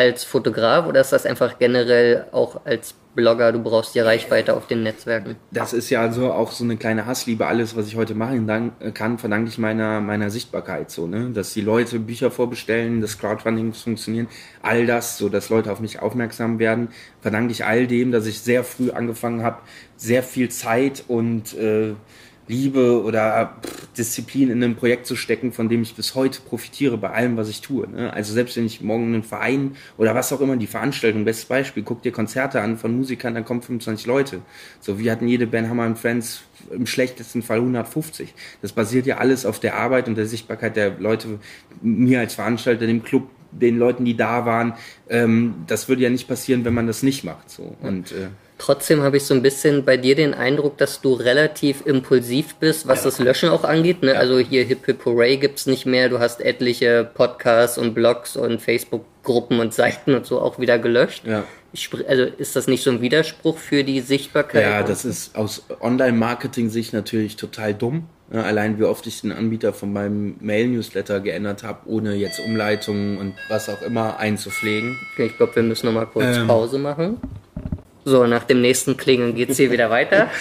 [0.00, 4.68] als Fotograf oder ist das einfach generell auch als Blogger, du brauchst die Reichweite auf
[4.68, 5.34] den Netzwerken.
[5.50, 7.44] Das ist ja so auch so eine kleine Hassliebe.
[7.44, 8.46] Alles, was ich heute machen
[8.94, 11.30] kann, verdanke ich meiner, meiner Sichtbarkeit so, ne?
[11.30, 14.28] Dass die Leute Bücher vorbestellen, dass Crowdfunding funktionieren,
[14.62, 16.88] all das, so dass Leute auf mich aufmerksam werden,
[17.20, 19.58] verdanke ich all dem, dass ich sehr früh angefangen habe,
[19.96, 21.94] sehr viel Zeit und äh,
[22.50, 23.56] Liebe oder
[23.96, 27.48] Disziplin in ein Projekt zu stecken, von dem ich bis heute profitiere bei allem, was
[27.48, 27.88] ich tue.
[27.88, 28.12] Ne?
[28.12, 31.82] Also selbst wenn ich morgen einen Verein oder was auch immer, die Veranstaltung, bestes Beispiel,
[31.84, 34.40] guck dir Konzerte an von Musikern, dann kommen 25 Leute.
[34.80, 38.34] So, wir hatten jede Band Hammer Friends im schlechtesten Fall 150.
[38.62, 41.38] Das basiert ja alles auf der Arbeit und der Sichtbarkeit der Leute,
[41.80, 44.74] mir als Veranstalter, dem Club, den Leuten, die da waren.
[45.08, 47.50] Ähm, das würde ja nicht passieren, wenn man das nicht macht.
[47.50, 47.76] So.
[47.80, 48.28] Und äh,
[48.60, 52.86] Trotzdem habe ich so ein bisschen bei dir den Eindruck, dass du relativ impulsiv bist,
[52.86, 53.04] was ja.
[53.06, 54.02] das Löschen auch angeht.
[54.02, 54.12] Ne?
[54.12, 54.18] Ja.
[54.18, 56.10] Also hier Hip Hip Hooray gibt's nicht mehr.
[56.10, 61.26] Du hast etliche Podcasts und Blogs und Facebook-Gruppen und Seiten und so auch wieder gelöscht.
[61.26, 61.44] Ja.
[62.06, 64.62] Also ist das nicht so ein Widerspruch für die Sichtbarkeit?
[64.62, 68.08] Ja, das ist aus Online-Marketing-Sicht natürlich total dumm.
[68.30, 73.34] Allein wie oft ich den Anbieter von meinem Mail-Newsletter geändert habe, ohne jetzt Umleitungen und
[73.48, 74.98] was auch immer einzupflegen.
[75.14, 77.16] Okay, ich glaube, wir müssen noch mal kurz ähm, Pause machen.
[78.04, 80.28] So, nach dem nächsten Klingeln geht's hier wieder weiter.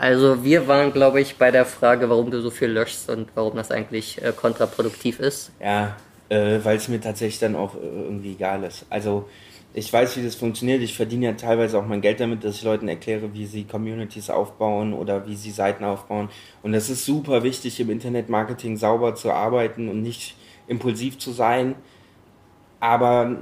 [0.00, 3.56] Also wir waren, glaube ich, bei der Frage, warum du so viel löschst und warum
[3.56, 5.50] das eigentlich äh, kontraproduktiv ist.
[5.60, 5.96] Ja,
[6.28, 8.86] äh, weil es mir tatsächlich dann auch äh, irgendwie egal ist.
[8.90, 9.28] Also
[9.74, 10.82] ich weiß, wie das funktioniert.
[10.82, 14.30] Ich verdiene ja teilweise auch mein Geld damit, dass ich Leuten erkläre, wie sie Communities
[14.30, 16.28] aufbauen oder wie sie Seiten aufbauen.
[16.62, 20.36] Und das ist super wichtig, im Internetmarketing sauber zu arbeiten und nicht
[20.68, 21.74] impulsiv zu sein.
[22.80, 23.36] Aber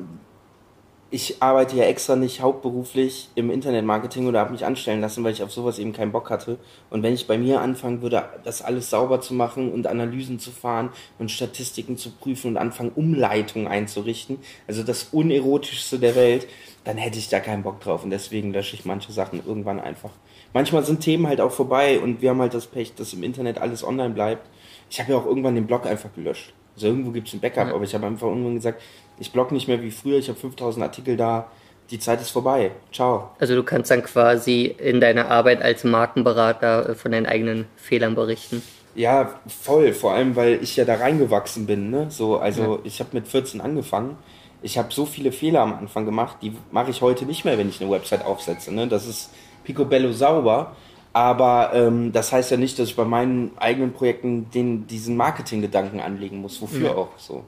[1.10, 5.42] ich arbeite ja extra nicht hauptberuflich im Internetmarketing oder habe mich anstellen lassen, weil ich
[5.42, 6.58] auf sowas eben keinen Bock hatte.
[6.90, 10.50] Und wenn ich bei mir anfangen würde, das alles sauber zu machen und Analysen zu
[10.50, 10.90] fahren
[11.20, 16.48] und Statistiken zu prüfen und anfangen, Umleitungen einzurichten, also das unerotischste der Welt,
[16.82, 18.02] dann hätte ich da keinen Bock drauf.
[18.02, 20.10] Und deswegen lösche ich manche Sachen irgendwann einfach.
[20.52, 23.58] Manchmal sind Themen halt auch vorbei und wir haben halt das Pech, dass im Internet
[23.58, 24.48] alles online bleibt.
[24.90, 26.52] Ich habe ja auch irgendwann den Blog einfach gelöscht.
[26.74, 28.82] Also irgendwo gibt es ein Backup, aber ich habe einfach irgendwann gesagt,
[29.18, 31.48] ich blog nicht mehr wie früher, ich habe 5000 Artikel da,
[31.90, 32.72] die Zeit ist vorbei.
[32.92, 33.30] Ciao.
[33.38, 38.14] Also du kannst dann quasi in deiner Arbeit als Markenberater äh, von deinen eigenen Fehlern
[38.14, 38.62] berichten.
[38.94, 42.06] Ja, voll, vor allem weil ich ja da reingewachsen bin, ne?
[42.10, 42.78] So, also ja.
[42.84, 44.16] ich habe mit 14 angefangen.
[44.62, 47.68] Ich habe so viele Fehler am Anfang gemacht, die mache ich heute nicht mehr, wenn
[47.68, 48.74] ich eine Website aufsetze.
[48.74, 48.88] Ne?
[48.88, 49.30] Das ist
[49.64, 50.74] picobello sauber,
[51.12, 56.00] aber ähm, das heißt ja nicht, dass ich bei meinen eigenen Projekten den, diesen Marketinggedanken
[56.00, 56.60] anlegen muss.
[56.62, 56.94] Wofür ja.
[56.94, 57.44] auch so.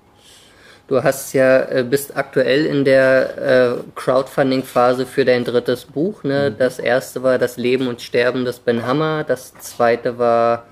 [0.88, 6.24] Du hast ja, äh, bist aktuell in der äh, Crowdfunding-Phase für dein drittes Buch.
[6.24, 6.50] Ne?
[6.50, 6.58] Mhm.
[6.58, 10.64] Das erste war Das Leben und Sterben des Ben Hammer, das zweite war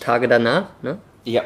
[0.00, 0.70] Tage danach.
[0.82, 0.98] Ne?
[1.24, 1.44] Ja.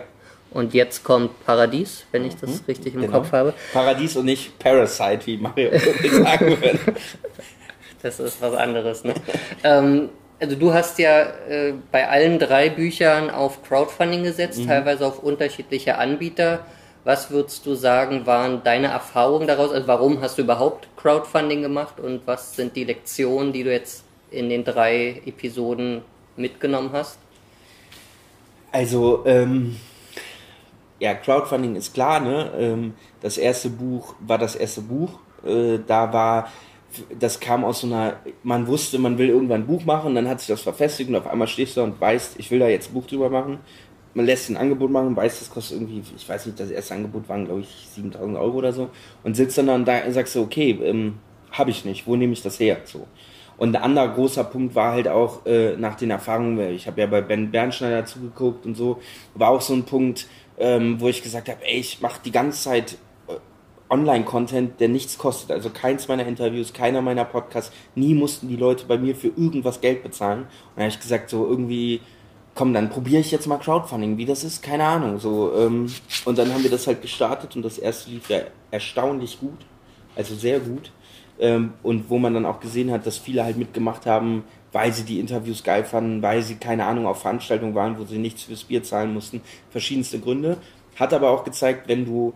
[0.51, 2.65] Und jetzt kommt Paradies, wenn ich das mhm.
[2.67, 3.19] richtig im genau.
[3.19, 3.53] Kopf habe.
[3.75, 6.79] Paradies und nicht Parasite, wie Mario sagen würde.
[8.03, 9.03] Das ist was anderes.
[9.03, 9.15] Ne?
[9.65, 14.67] ähm, also du hast ja äh, bei allen drei Büchern auf Crowdfunding gesetzt, mhm.
[14.67, 16.67] teilweise auf unterschiedliche Anbieter.
[17.05, 19.71] Was würdest du sagen, waren deine Erfahrungen daraus?
[19.73, 24.05] Also warum hast du überhaupt Crowdfunding gemacht und was sind die Lektionen, die du jetzt
[24.31, 26.01] in den drei Episoden
[26.37, 27.19] mitgenommen hast?
[28.73, 29.77] Also, ähm,
[30.99, 32.51] ja, Crowdfunding ist klar, ne?
[32.59, 35.11] Ähm, das erste Buch war das erste Buch.
[35.47, 36.49] Äh, da war,
[37.19, 40.41] das kam aus so einer, man wusste, man will irgendwann ein Buch machen, dann hat
[40.41, 42.95] sich das verfestigt und auf einmal stehst du und weißt, ich will da jetzt ein
[42.95, 43.59] Buch drüber machen
[44.15, 47.29] man lässt ein Angebot machen, weiß, das kostet irgendwie, ich weiß nicht, das erste Angebot
[47.29, 48.91] waren, glaube ich, 7000 Euro oder so.
[49.25, 51.19] Und sitzt dann da und sagst du, okay, ähm,
[51.51, 52.79] habe ich nicht, wo nehme ich das her?
[52.85, 53.07] So.
[53.57, 57.07] Und ein anderer großer Punkt war halt auch äh, nach den Erfahrungen, ich habe ja
[57.07, 59.01] bei Ben Bernschneider zugeguckt und so,
[59.35, 60.27] war auch so ein Punkt,
[60.59, 62.99] ähm, wo ich gesagt habe, ey, ich mache die ganze Zeit
[63.29, 63.35] äh,
[63.91, 65.53] Online-Content, der nichts kostet.
[65.53, 69.81] Also keins meiner Interviews, keiner meiner Podcasts, nie mussten die Leute bei mir für irgendwas
[69.81, 70.41] Geld bezahlen.
[70.41, 72.01] Und da habe ich gesagt, so irgendwie
[72.55, 75.19] komm, dann probiere ich jetzt mal Crowdfunding, wie das ist, keine Ahnung.
[75.19, 75.93] So, ähm,
[76.25, 78.41] und dann haben wir das halt gestartet und das erste lief ja
[78.71, 79.59] erstaunlich gut,
[80.17, 80.93] also sehr gut.
[81.39, 85.05] Ähm, und wo man dann auch gesehen hat, dass viele halt mitgemacht haben, weil sie
[85.05, 88.65] die Interviews geil fanden, weil sie, keine Ahnung, auf Veranstaltungen waren, wo sie nichts fürs
[88.65, 89.41] Bier zahlen mussten.
[89.71, 90.59] Verschiedenste Gründe.
[90.97, 92.35] Hat aber auch gezeigt, wenn du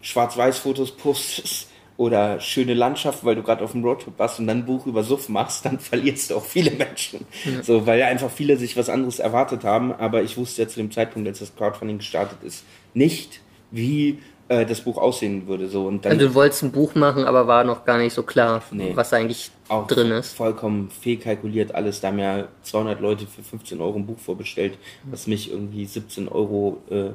[0.00, 4.64] Schwarz-Weiß-Fotos postest, oder schöne Landschaft, weil du gerade auf dem Roadtrip warst und dann ein
[4.64, 7.26] Buch über Suff machst, dann verlierst du auch viele Menschen.
[7.44, 7.62] Ja.
[7.62, 9.92] So, weil ja einfach viele sich was anderes erwartet haben.
[9.92, 13.40] Aber ich wusste ja zu dem Zeitpunkt, als das Crowdfunding gestartet ist, nicht,
[13.72, 15.66] wie äh, das Buch aussehen würde.
[15.66, 18.22] So, und dann, also du wolltest ein Buch machen, aber war noch gar nicht so
[18.22, 20.34] klar, nee, was eigentlich auch drin ist.
[20.36, 22.00] Vollkommen fehlkalkuliert alles.
[22.00, 24.78] Da haben ja 200 Leute für 15 Euro ein Buch vorbestellt,
[25.10, 27.10] was mich irgendwie 17 Euro äh,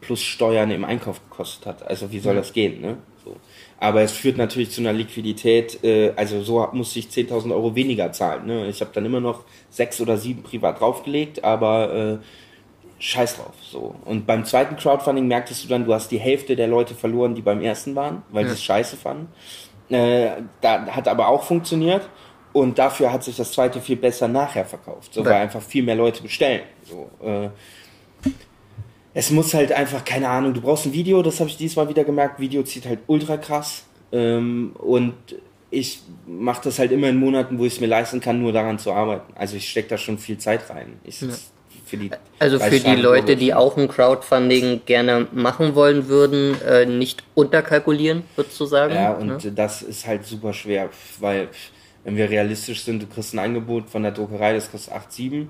[0.00, 1.84] plus Steuern im Einkauf gekostet hat.
[1.84, 2.40] Also wie soll ja.
[2.40, 2.80] das gehen?
[2.80, 2.98] Ne?
[3.24, 3.36] So.
[3.78, 8.12] Aber es führt natürlich zu einer Liquidität, äh, also so musste ich 10.000 Euro weniger
[8.12, 8.46] zahlen.
[8.46, 8.68] Ne?
[8.68, 12.18] Ich habe dann immer noch sechs oder sieben privat draufgelegt, aber äh,
[12.98, 13.54] scheiß drauf.
[13.62, 13.94] So.
[14.04, 17.42] Und beim zweiten Crowdfunding merktest du dann, du hast die Hälfte der Leute verloren, die
[17.42, 18.50] beim ersten waren, weil ja.
[18.50, 19.28] sie es scheiße fanden.
[19.88, 22.08] Äh, da hat aber auch funktioniert.
[22.54, 25.96] Und dafür hat sich das zweite viel besser nachher verkauft, so, weil einfach viel mehr
[25.96, 26.62] Leute bestellen.
[26.84, 27.48] So, äh,
[29.14, 32.04] es muss halt einfach, keine Ahnung, du brauchst ein Video, das habe ich diesmal wieder
[32.04, 32.40] gemerkt.
[32.40, 33.84] Video zieht halt ultra krass.
[34.12, 35.14] Ähm, und
[35.70, 38.78] ich mache das halt immer in Monaten, wo ich es mir leisten kann, nur daran
[38.78, 39.32] zu arbeiten.
[39.36, 40.98] Also ich stecke da schon viel Zeit rein.
[41.04, 41.20] Ich,
[41.86, 46.60] für die Also 30 für die Leute, die auch ein Crowdfunding gerne machen wollen würden,
[46.62, 48.94] äh, nicht unterkalkulieren, würdest du sagen?
[48.94, 49.52] Ja, und Ne?
[49.54, 50.88] das ist halt super schwer,
[51.20, 51.48] weil
[52.04, 55.46] wenn wir realistisch sind, du kriegst ein Angebot von der Druckerei, das kostet 8,7.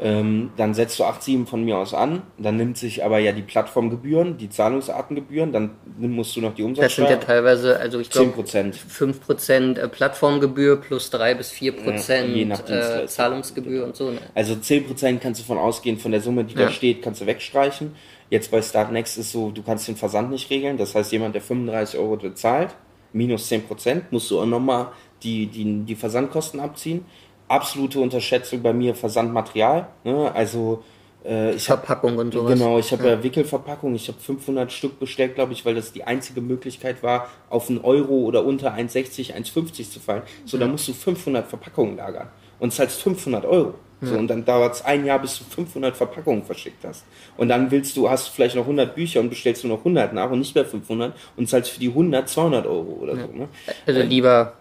[0.00, 3.42] Ähm, dann setzt du 8,7 von mir aus an, dann nimmt sich aber ja die
[3.42, 7.10] Plattformgebühren, die Zahlungsartengebühren, dann musst du noch die Das sind Umsatzsteuer.
[7.10, 8.74] ja teilweise, also ich glaube, 10%.
[8.74, 13.06] 5% äh, Plattformgebühr plus 3 bis 4% Ja, je nach äh.
[13.06, 14.10] Zahlungsgebühr und so.
[14.10, 14.18] Ne?
[14.34, 16.66] Also 10% kannst du von ausgehen, von der Summe, die Ja.
[16.66, 17.94] da steht, kannst du wegstreichen.
[18.30, 20.76] Jetzt bei Startnext ist so, du kannst den Versand nicht regeln.
[20.76, 22.74] Das heißt, jemand, der 35 Euro bezahlt,
[23.12, 24.88] minus 10%, musst du auch nochmal
[25.22, 27.04] die, die, die Versandkosten abziehen.
[27.48, 29.88] Absolute Unterschätzung bei mir Versandmaterial.
[30.04, 30.32] Ne?
[30.34, 30.82] Also
[31.24, 32.52] äh, ich habe Verpackung und sowas.
[32.52, 33.22] Genau, ich habe ja.
[33.22, 37.70] Wickelverpackung, ich habe 500 Stück bestellt, glaube ich, weil das die einzige Möglichkeit war, auf
[37.70, 40.22] einen Euro oder unter 1,60, 1,50 zu fallen.
[40.44, 42.28] So, da musst du 500 Verpackungen lagern
[42.58, 43.74] und zahlst 500 Euro.
[44.00, 47.04] So, und dann dauert es ein Jahr, bis du 500 Verpackungen verschickt hast.
[47.36, 50.12] Und dann willst du, hast du vielleicht noch 100 Bücher und bestellst du noch 100
[50.12, 53.26] nach und nicht mehr 500 und zahlst für die 100 200 Euro oder so.
[53.32, 53.48] Ne?
[53.86, 54.54] Also lieber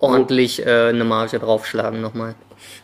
[0.00, 2.34] ordentlich äh, eine Marge draufschlagen nochmal.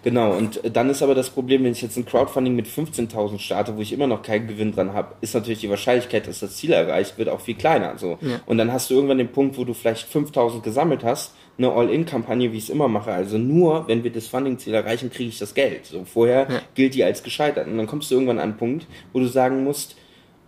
[0.02, 3.38] Genau, und äh, dann ist aber das Problem, wenn ich jetzt ein Crowdfunding mit 15.000
[3.38, 6.56] starte, wo ich immer noch keinen Gewinn dran habe, ist natürlich die Wahrscheinlichkeit, dass das
[6.56, 7.98] Ziel erreicht wird, auch viel kleiner.
[7.98, 8.18] So.
[8.20, 8.40] Ja.
[8.46, 12.52] Und dann hast du irgendwann den Punkt, wo du vielleicht 5.000 gesammelt hast, eine All-In-Kampagne,
[12.52, 13.12] wie ich es immer mache.
[13.12, 15.86] Also nur, wenn wir das Funding-Ziel erreichen, kriege ich das Geld.
[15.86, 16.60] So vorher Ja.
[16.74, 17.66] gilt die als gescheitert.
[17.66, 19.96] Und dann kommst du irgendwann an einen Punkt, wo du sagen musst,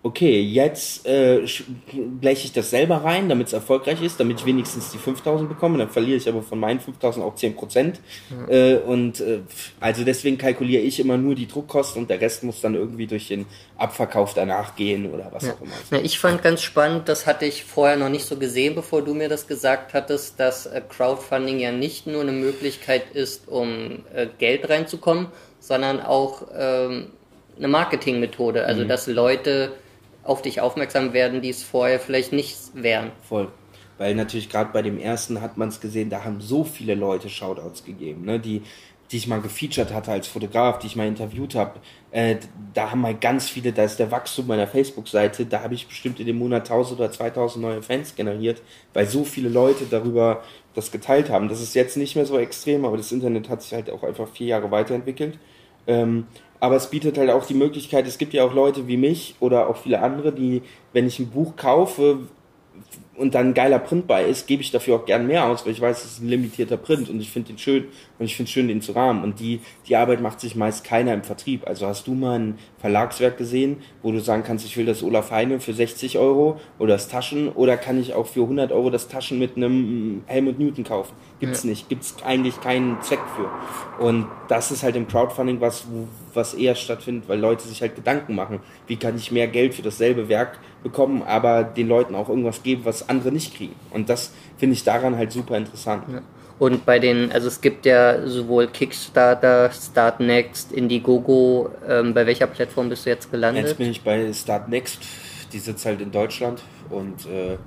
[0.08, 1.46] okay, jetzt äh,
[1.92, 5.76] bleche ich das selber rein, damit es erfolgreich ist, damit ich wenigstens die 5000 bekomme,
[5.76, 8.00] dann verliere ich aber von meinen 5000 auch 10 Prozent.
[8.48, 9.40] Äh, und äh,
[9.80, 13.28] also deswegen kalkuliere ich immer nur die Druckkosten und der Rest muss dann irgendwie durch
[13.28, 13.44] den
[13.76, 15.72] Abverkauf danach gehen oder was auch immer.
[15.90, 19.12] Ja, ich fand ganz spannend, das hatte ich vorher noch nicht so gesehen, bevor du
[19.12, 24.26] mir das gesagt hattest, dass äh, Crowdfunding ja nicht nur eine Möglichkeit ist, um äh,
[24.38, 25.26] Geld reinzukommen,
[25.60, 27.08] sondern auch ähm,
[27.58, 28.64] eine Marketingmethode.
[28.64, 28.88] Also Mhm.
[28.88, 29.72] dass Leute
[30.28, 33.12] auf dich aufmerksam werden, die es vorher vielleicht nicht wären.
[33.26, 33.48] Voll.
[33.96, 37.28] Weil natürlich gerade bei dem ersten hat man es gesehen, da haben so viele Leute
[37.28, 38.38] Shoutouts gegeben, ne?
[38.38, 38.62] die,
[39.10, 41.80] die ich mal gefeatured hatte als Fotograf, die ich mal interviewt habe.
[42.10, 42.36] Äh,
[42.74, 46.20] da haben mal ganz viele, da ist der Wachstum meiner Facebook-Seite, da habe ich bestimmt
[46.20, 48.62] in dem Monat 1000 oder 2000 neue Fans generiert,
[48.92, 50.42] weil so viele Leute darüber
[50.74, 51.48] das geteilt haben.
[51.48, 54.28] Das ist jetzt nicht mehr so extrem, aber das Internet hat sich halt auch einfach
[54.28, 55.38] vier Jahre weiterentwickelt.
[55.86, 56.26] Ähm,
[56.60, 59.68] aber es bietet halt auch die Möglichkeit, es gibt ja auch Leute wie mich oder
[59.68, 62.20] auch viele andere, die, wenn ich ein Buch kaufe
[63.18, 65.72] und dann ein geiler Print bei ist, gebe ich dafür auch gern mehr aus, weil
[65.72, 67.86] ich weiß, es ist ein limitierter Print und ich finde den schön
[68.18, 69.24] und ich finde es schön, den zu rahmen.
[69.24, 71.66] Und die, die Arbeit macht sich meist keiner im Vertrieb.
[71.66, 75.30] Also hast du mal ein Verlagswerk gesehen, wo du sagen kannst, ich will das Olaf
[75.30, 79.08] Heine für 60 Euro oder das Taschen oder kann ich auch für 100 Euro das
[79.08, 81.14] Taschen mit einem Helmut Newton kaufen?
[81.40, 81.88] Gibt's nicht.
[81.88, 84.02] Gibt's eigentlich keinen Zweck für.
[84.02, 86.06] Und das ist halt im Crowdfunding was, wo,
[86.38, 88.60] was eher stattfindet, weil Leute sich halt Gedanken machen.
[88.86, 92.84] Wie kann ich mehr Geld für dasselbe Werk bekommen, aber den Leuten auch irgendwas geben,
[92.84, 93.74] was andere nicht kriegen.
[93.90, 96.04] Und das finde ich daran halt super interessant.
[96.58, 102.88] Und bei den, also es gibt ja sowohl Kickstarter, Startnext, Indiegogo, ähm, bei welcher Plattform
[102.88, 103.66] bist du jetzt gelandet?
[103.66, 105.00] Jetzt bin ich bei Start Next,
[105.52, 107.58] die sitzt halt in Deutschland und äh,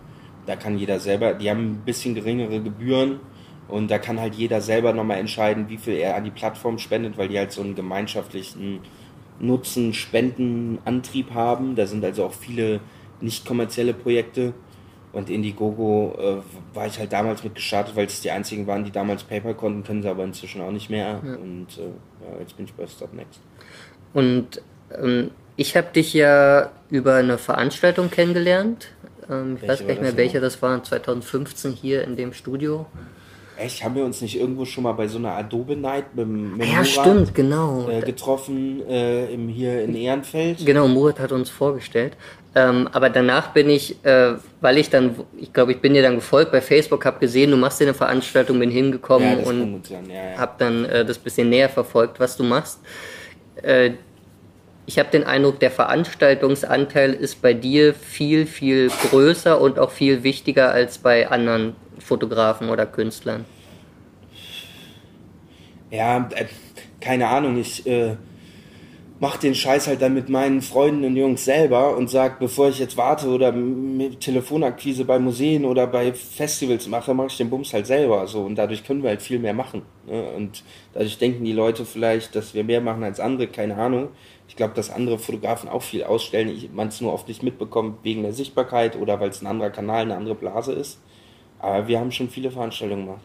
[0.45, 3.19] da kann jeder selber, die haben ein bisschen geringere Gebühren
[3.67, 7.17] und da kann halt jeder selber nochmal entscheiden, wie viel er an die Plattform spendet,
[7.17, 8.79] weil die halt so einen gemeinschaftlichen
[9.39, 11.75] Nutzen, Spendenantrieb haben.
[11.75, 12.79] Da sind also auch viele
[13.21, 14.53] nicht kommerzielle Projekte.
[15.13, 18.91] Und Indiegogo äh, war ich halt damals mit gestartet, weil es die einzigen waren, die
[18.91, 21.21] damals PayPal konnten, können sie aber inzwischen auch nicht mehr.
[21.21, 23.41] Und äh, ja, jetzt bin ich bei Start Next.
[24.13, 24.61] Und
[24.97, 28.93] ähm, ich habe dich ja über eine Veranstaltung kennengelernt.
[29.29, 32.31] Ähm, ich Welche weiß gar nicht mehr, das welche das war, 2015 hier in dem
[32.33, 32.85] Studio.
[33.61, 36.67] Echt, haben wir uns nicht irgendwo schon mal bei so einer Adobe Night mit, mit
[36.67, 37.87] Ja, Murat, stimmt, genau.
[37.89, 40.65] äh, getroffen, äh, im, hier in Ehrenfeld?
[40.65, 42.13] Genau, Murat hat uns vorgestellt.
[42.55, 46.15] Ähm, aber danach bin ich, äh, weil ich dann, ich glaube, ich bin dir dann
[46.15, 49.99] gefolgt bei Facebook, habe gesehen, du machst dir eine Veranstaltung, bin hingekommen Ja, und ja,
[49.99, 50.37] ja.
[50.37, 52.79] habe dann äh, das bisschen näher verfolgt, was du machst.
[53.61, 53.91] Äh,
[54.87, 60.23] ich habe den Eindruck, der Veranstaltungsanteil ist bei dir viel, viel größer und auch viel
[60.23, 63.45] wichtiger als bei anderen Fotografen oder Künstlern.
[65.89, 66.45] Ja, äh,
[66.99, 68.15] keine Ahnung, ich, äh,
[69.21, 72.79] mach den Scheiß halt dann mit meinen Freunden und Jungs selber und sag, bevor ich
[72.79, 73.53] jetzt warte oder
[74.19, 78.55] Telefonakquise bei Museen oder bei Festivals mache, mache ich den Bums halt selber so und
[78.55, 79.83] dadurch können wir halt viel mehr machen.
[80.07, 80.23] Ne?
[80.35, 84.09] Und dadurch denken die Leute vielleicht, dass wir mehr machen als andere, keine Ahnung.
[84.47, 88.23] Ich glaube, dass andere Fotografen auch viel ausstellen, man es nur oft nicht mitbekommt wegen
[88.23, 90.99] der Sichtbarkeit oder weil es ein anderer Kanal, eine andere Blase ist.
[91.61, 93.21] Aber wir haben schon viele Veranstaltungen gemacht.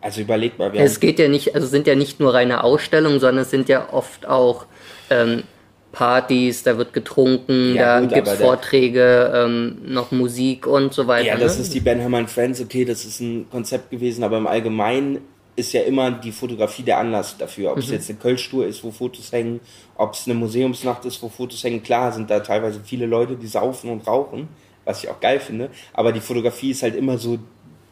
[0.00, 0.70] Also überlegt mal.
[0.76, 3.92] es geht ja nicht, also sind ja nicht nur reine Ausstellungen, sondern es sind ja
[3.92, 4.66] oft auch
[5.10, 5.42] ähm,
[5.90, 11.26] Partys, da wird getrunken, ja, da gibt es Vorträge, ähm, noch Musik und so weiter.
[11.26, 11.62] Ja, das ne?
[11.62, 15.22] ist die Ben Hermann Friends, okay, das ist ein Konzept gewesen, aber im Allgemeinen
[15.56, 17.72] ist ja immer die Fotografie der Anlass dafür.
[17.72, 17.94] Ob es mhm.
[17.94, 19.60] jetzt eine Kölschtour ist, wo Fotos hängen,
[19.96, 21.82] ob es eine Museumsnacht ist, wo Fotos hängen.
[21.82, 24.48] Klar sind da teilweise viele Leute, die saufen und rauchen,
[24.84, 25.70] was ich auch geil finde.
[25.94, 27.38] Aber die Fotografie ist halt immer so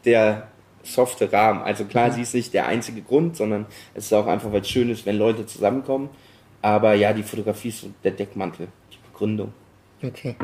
[0.05, 0.47] der
[0.83, 1.61] softe Rahmen.
[1.61, 2.13] Also klar, mhm.
[2.13, 5.05] sie ist nicht der einzige Grund, sondern es ist auch einfach, weil es schön ist,
[5.05, 6.09] wenn Leute zusammenkommen.
[6.61, 9.53] Aber ja, die Fotografie ist so der Deckmantel, die Begründung.
[10.03, 10.35] Okay.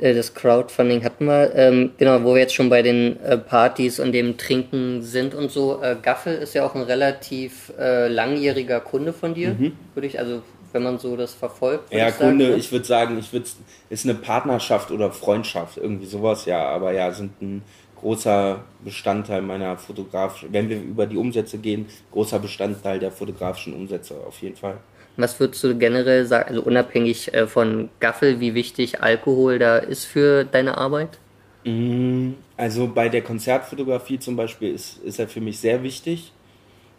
[0.00, 4.00] Äh, das Crowdfunding hatten wir, ähm, genau, wo wir jetzt schon bei den äh, Partys
[4.00, 5.82] und dem Trinken sind und so.
[5.82, 9.72] Äh, Gaffel ist ja auch ein relativ äh, langjähriger Kunde von dir, mhm.
[9.94, 10.42] würde ich, also
[10.72, 11.92] wenn man so das verfolgt.
[11.92, 12.60] Ja, ich Kunde, sagen, ne?
[12.60, 13.46] ich würde sagen, ich würde
[13.88, 17.62] ist eine Partnerschaft oder Freundschaft, irgendwie sowas, ja, aber ja, sind ein
[18.00, 24.14] großer Bestandteil meiner fotografischen, wenn wir über die Umsätze gehen, großer Bestandteil der fotografischen Umsätze
[24.26, 24.78] auf jeden Fall.
[25.16, 30.04] Was würdest du generell sagen, also unabhängig äh, von Gaffel, wie wichtig Alkohol da ist
[30.04, 31.18] für deine Arbeit?
[31.64, 36.32] Mm, also bei der Konzertfotografie zum Beispiel ist, ist er für mich sehr wichtig,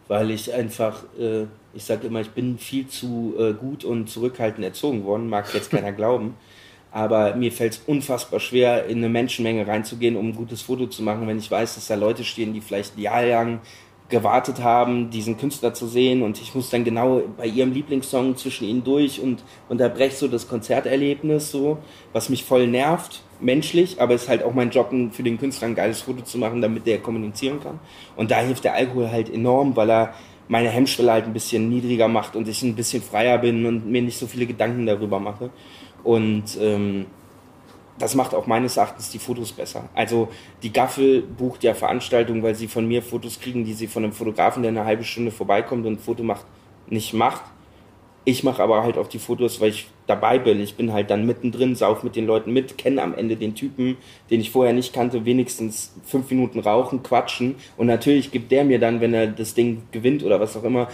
[0.07, 1.43] weil ich einfach, äh,
[1.75, 5.69] ich sage immer, ich bin viel zu äh, gut und zurückhaltend erzogen worden, mag jetzt
[5.69, 6.35] keiner glauben.
[6.91, 11.03] Aber mir fällt es unfassbar schwer, in eine Menschenmenge reinzugehen, um ein gutes Foto zu
[11.03, 13.59] machen, wenn ich weiß, dass da Leute stehen, die vielleicht jahrelang
[14.09, 18.65] gewartet haben, diesen Künstler zu sehen und ich muss dann genau bei ihrem Lieblingssong zwischen
[18.65, 21.79] ihnen durch und unterbreche so das Konzerterlebnis so,
[22.13, 25.67] was mich voll nervt, menschlich, aber es ist halt auch mein Job, für den Künstler
[25.67, 27.79] ein geiles Foto zu machen, damit der kommunizieren kann.
[28.15, 30.13] Und da hilft der Alkohol halt enorm, weil er
[30.47, 34.01] meine Hemmschwelle halt ein bisschen niedriger macht und ich ein bisschen freier bin und mir
[34.01, 35.49] nicht so viele Gedanken darüber mache.
[36.07, 37.05] Und ähm,
[37.99, 39.89] das macht auch meines Erachtens die Fotos besser.
[39.93, 40.29] Also
[40.63, 44.13] die Gaffel bucht ja Veranstaltungen, weil sie von mir Fotos kriegen, die sie von einem
[44.13, 46.45] Fotografen, der eine halbe Stunde vorbeikommt und ein Foto macht,
[46.87, 47.41] nicht macht.
[48.23, 50.61] Ich mache aber halt auch die Fotos, weil ich dabei bin.
[50.61, 53.97] Ich bin halt dann mittendrin, sauf mit den Leuten mit, kenne am Ende den Typen,
[54.29, 57.55] den ich vorher nicht kannte, wenigstens fünf Minuten rauchen, quatschen.
[57.75, 60.87] Und natürlich gibt der mir dann, wenn er das Ding gewinnt oder was auch immer,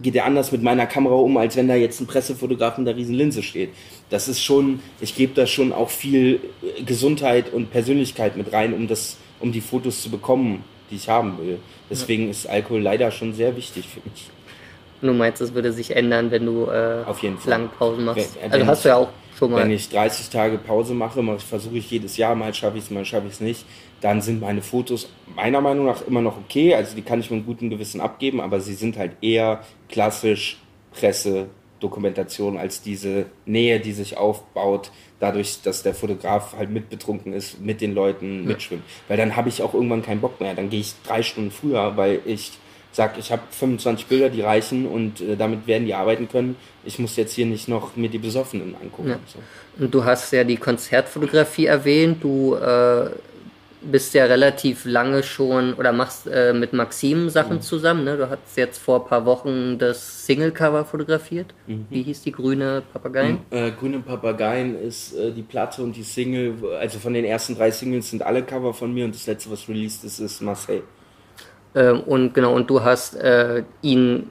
[0.00, 2.96] geht er anders mit meiner Kamera um, als wenn da jetzt ein Pressefotograf mit der
[2.96, 3.70] riesen Linse steht.
[4.10, 8.74] Das ist schon, ich gebe da schon auch viel äh, Gesundheit und Persönlichkeit mit rein,
[8.74, 11.58] um das, um die Fotos zu bekommen, die ich haben will.
[11.90, 14.30] Deswegen ist Alkohol leider schon sehr wichtig für mich.
[15.00, 17.50] Du meinst, es würde sich ändern, wenn du äh, Auf jeden Fall.
[17.50, 18.36] lange Pausen machst?
[18.40, 19.08] Wenn, also hast du ja auch
[19.38, 19.62] schon mal.
[19.62, 23.04] Wenn ich 30 Tage Pause mache, versuche ich jedes Jahr, mal schaffe ich es, mal
[23.04, 23.64] schaffe ich es nicht
[24.00, 26.74] dann sind meine Fotos meiner Meinung nach immer noch okay.
[26.74, 30.58] Also die kann ich mit einem guten Gewissen abgeben, aber sie sind halt eher klassisch
[30.92, 31.48] Presse,
[31.80, 37.80] Dokumentation als diese Nähe, die sich aufbaut, dadurch, dass der Fotograf halt mitbetrunken ist, mit
[37.80, 38.48] den Leuten ja.
[38.48, 38.82] mitschwimmt.
[39.08, 40.54] Weil dann habe ich auch irgendwann keinen Bock mehr.
[40.54, 42.52] Dann gehe ich drei Stunden früher, weil ich
[42.96, 46.56] sage, ich habe 25 Bilder, die reichen und äh, damit werden die arbeiten können.
[46.84, 49.10] Ich muss jetzt hier nicht noch mir die Besoffenen angucken.
[49.10, 49.14] Ja.
[49.14, 49.38] Und, so.
[49.84, 52.22] und du hast ja die Konzertfotografie erwähnt.
[52.22, 53.10] Du äh
[53.90, 57.60] bist ja relativ lange schon oder machst äh, mit Maxim Sachen mhm.
[57.60, 58.04] zusammen.
[58.04, 58.16] Ne?
[58.16, 61.54] Du hast jetzt vor ein paar Wochen das Single-Cover fotografiert.
[61.66, 61.86] Mhm.
[61.90, 63.38] Wie hieß die grüne Papageien?
[63.50, 63.56] Mhm.
[63.56, 66.54] Äh, grüne Papageien ist äh, die Platte und die Single.
[66.80, 69.68] Also von den ersten drei Singles sind alle Cover von mir und das letzte, was
[69.68, 70.82] released ist, ist Marseille.
[71.76, 74.28] Ähm, und genau, und du hast äh, ihn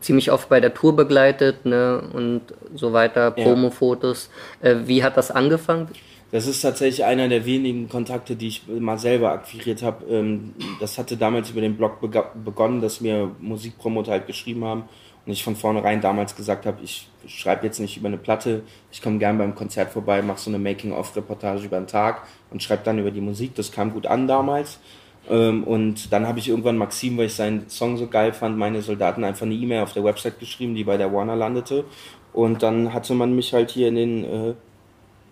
[0.00, 2.02] ziemlich oft bei der Tour begleitet ne?
[2.12, 2.42] und
[2.74, 4.28] so weiter, Promo-Fotos.
[4.60, 5.88] Äh, wie hat das angefangen?
[6.32, 10.04] Das ist tatsächlich einer der wenigen Kontakte, die ich mal selber akquiriert habe.
[10.06, 12.00] Ähm, das hatte damals über den Blog
[12.44, 14.84] begonnen, dass mir Musikpromoter halt geschrieben haben
[15.24, 19.00] und ich von vornherein damals gesagt habe, ich schreibe jetzt nicht über eine Platte, ich
[19.00, 22.98] komme gern beim Konzert vorbei, mache so eine Making-of-Reportage über den Tag und schreibe dann
[22.98, 23.54] über die Musik.
[23.54, 24.80] Das kam gut an damals.
[25.28, 28.82] Ähm, und dann habe ich irgendwann Maxim, weil ich seinen Song so geil fand, meine
[28.82, 31.84] Soldaten einfach eine E-Mail auf der Website geschrieben, die bei der Warner landete.
[32.32, 34.54] Und dann hatte man mich halt hier in den äh,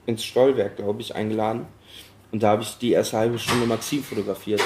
[0.07, 1.67] ins Stollwerk, glaube ich, eingeladen.
[2.31, 4.63] Und da habe ich die erste halbe Stunde Maxim fotografiert.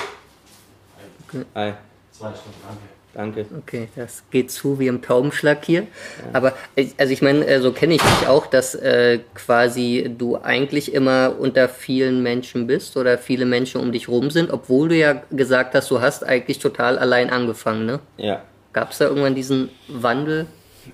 [1.26, 1.44] Okay.
[1.54, 1.72] Hi.
[2.12, 2.95] Zwei Stunden, danke.
[3.16, 3.46] Danke.
[3.62, 5.82] Okay, das geht zu wie im Taubenschlag hier.
[5.82, 5.86] Ja.
[6.34, 6.52] Aber
[6.98, 11.34] also ich meine, äh, so kenne ich dich auch, dass äh, quasi du eigentlich immer
[11.38, 15.74] unter vielen Menschen bist oder viele Menschen um dich rum sind, obwohl du ja gesagt
[15.74, 18.00] hast, du hast eigentlich total allein angefangen, ne?
[18.18, 18.42] Ja.
[18.74, 20.44] Gab es da irgendwann diesen Wandel?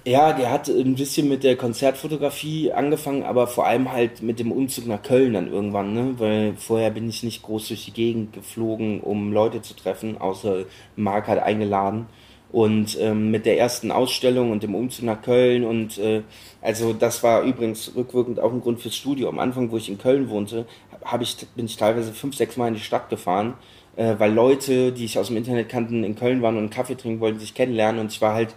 [0.05, 4.51] Ja, der hat ein bisschen mit der Konzertfotografie angefangen, aber vor allem halt mit dem
[4.51, 6.15] Umzug nach Köln dann irgendwann, ne?
[6.19, 10.65] Weil vorher bin ich nicht groß durch die Gegend geflogen, um Leute zu treffen, außer
[10.97, 12.07] Marc hat eingeladen.
[12.51, 16.23] Und ähm, mit der ersten Ausstellung und dem Umzug nach Köln und äh,
[16.61, 19.29] also das war übrigens rückwirkend auch ein Grund fürs Studio.
[19.31, 20.67] Am Anfang, wo ich in Köln wohnte,
[21.05, 23.55] habe ich bin ich teilweise fünf, sechs Mal in die Stadt gefahren,
[23.97, 26.95] äh, weil Leute, die ich aus dem Internet kannten, in Köln waren und einen Kaffee
[26.95, 28.55] trinken wollten, sich kennenlernen und ich war halt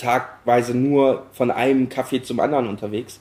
[0.00, 3.20] tagweise nur von einem Kaffee zum anderen unterwegs.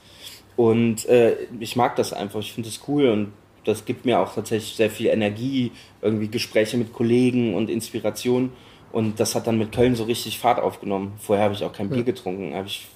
[0.55, 3.33] Und äh, ich mag das einfach, ich finde es cool und
[3.65, 5.71] das gibt mir auch tatsächlich sehr viel Energie,
[6.01, 8.51] irgendwie Gespräche mit Kollegen und Inspiration.
[8.91, 11.13] Und das hat dann mit Köln so richtig Fahrt aufgenommen.
[11.19, 12.87] Vorher habe ich auch kein Bier getrunken, habe ich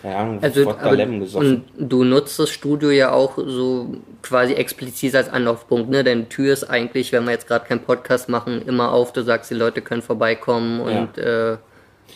[0.00, 1.64] keine Ahnung, also, aber, gesoffen.
[1.78, 6.02] Und du nutzt das Studio ja auch so quasi explizit als Anlaufpunkt, ne?
[6.02, 9.12] Deine Tür ist eigentlich, wenn wir jetzt gerade keinen Podcast machen, immer auf.
[9.12, 11.52] Du sagst, die Leute können vorbeikommen und ja.
[11.52, 11.58] äh,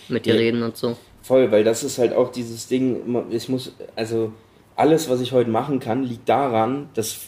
[0.08, 0.96] mit dir ja, reden und so.
[1.22, 4.32] Voll, weil das ist halt auch dieses Ding, ich muss, also
[4.76, 7.22] alles, was ich heute machen kann, liegt daran, dass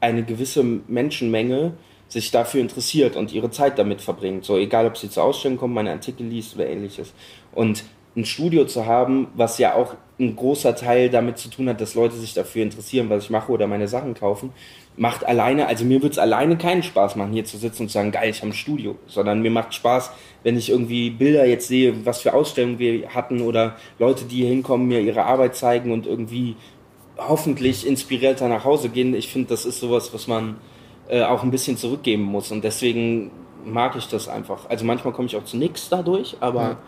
[0.00, 1.74] eine gewisse Menschenmenge
[2.08, 4.44] sich dafür interessiert und ihre Zeit damit verbringt.
[4.44, 7.12] So, egal ob sie zur Ausstellung kommen, meine Artikel liest oder ähnliches.
[7.52, 7.84] Und
[8.16, 11.94] ein Studio zu haben, was ja auch ein großer Teil damit zu tun hat, dass
[11.94, 14.52] Leute sich dafür interessieren, was ich mache oder meine Sachen kaufen,
[14.96, 17.94] macht alleine, also mir wird es alleine keinen Spaß machen, hier zu sitzen und zu
[17.94, 20.10] sagen, geil, ich habe ein Studio, sondern mir macht Spaß,
[20.42, 24.48] wenn ich irgendwie Bilder jetzt sehe, was für Ausstellungen wir hatten oder Leute, die hier
[24.48, 26.56] hinkommen, mir ihre Arbeit zeigen und irgendwie
[27.16, 29.14] hoffentlich inspirierter nach Hause gehen.
[29.14, 30.56] Ich finde, das ist sowas, was man
[31.08, 33.30] äh, auch ein bisschen zurückgeben muss und deswegen
[33.64, 34.68] mag ich das einfach.
[34.68, 36.78] Also manchmal komme ich auch zu nichts dadurch, aber ja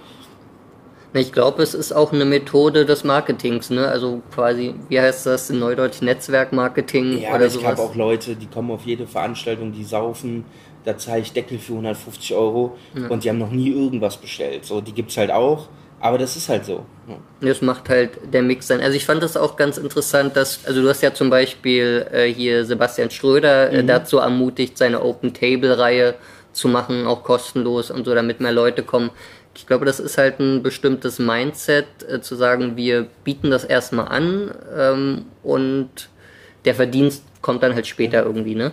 [1.20, 3.86] ich glaube, es ist auch eine Methode des Marketings, ne?
[3.86, 8.46] Also quasi, wie heißt das in Neudeutsch, Netzwerkmarketing ja, oder ich habe auch Leute, die
[8.46, 10.44] kommen auf jede Veranstaltung, die saufen,
[10.84, 13.08] da zahle ich Deckel für 150 Euro ja.
[13.08, 14.64] und die haben noch nie irgendwas bestellt.
[14.64, 15.68] So, die gibt's halt auch,
[16.00, 16.84] aber das ist halt so.
[17.08, 17.16] Ja.
[17.40, 18.80] Das macht halt der Mix sein.
[18.80, 22.26] Also ich fand das auch ganz interessant, dass, also du hast ja zum Beispiel äh,
[22.26, 23.86] hier Sebastian Schröder äh, mhm.
[23.86, 26.16] dazu ermutigt, seine Open Table Reihe
[26.52, 29.10] zu machen, auch kostenlos und so, damit mehr Leute kommen.
[29.57, 34.09] Ich glaube, das ist halt ein bestimmtes Mindset, äh, zu sagen, wir bieten das erstmal
[34.09, 36.09] an ähm, und
[36.64, 38.72] der Verdienst kommt dann halt später irgendwie, ne?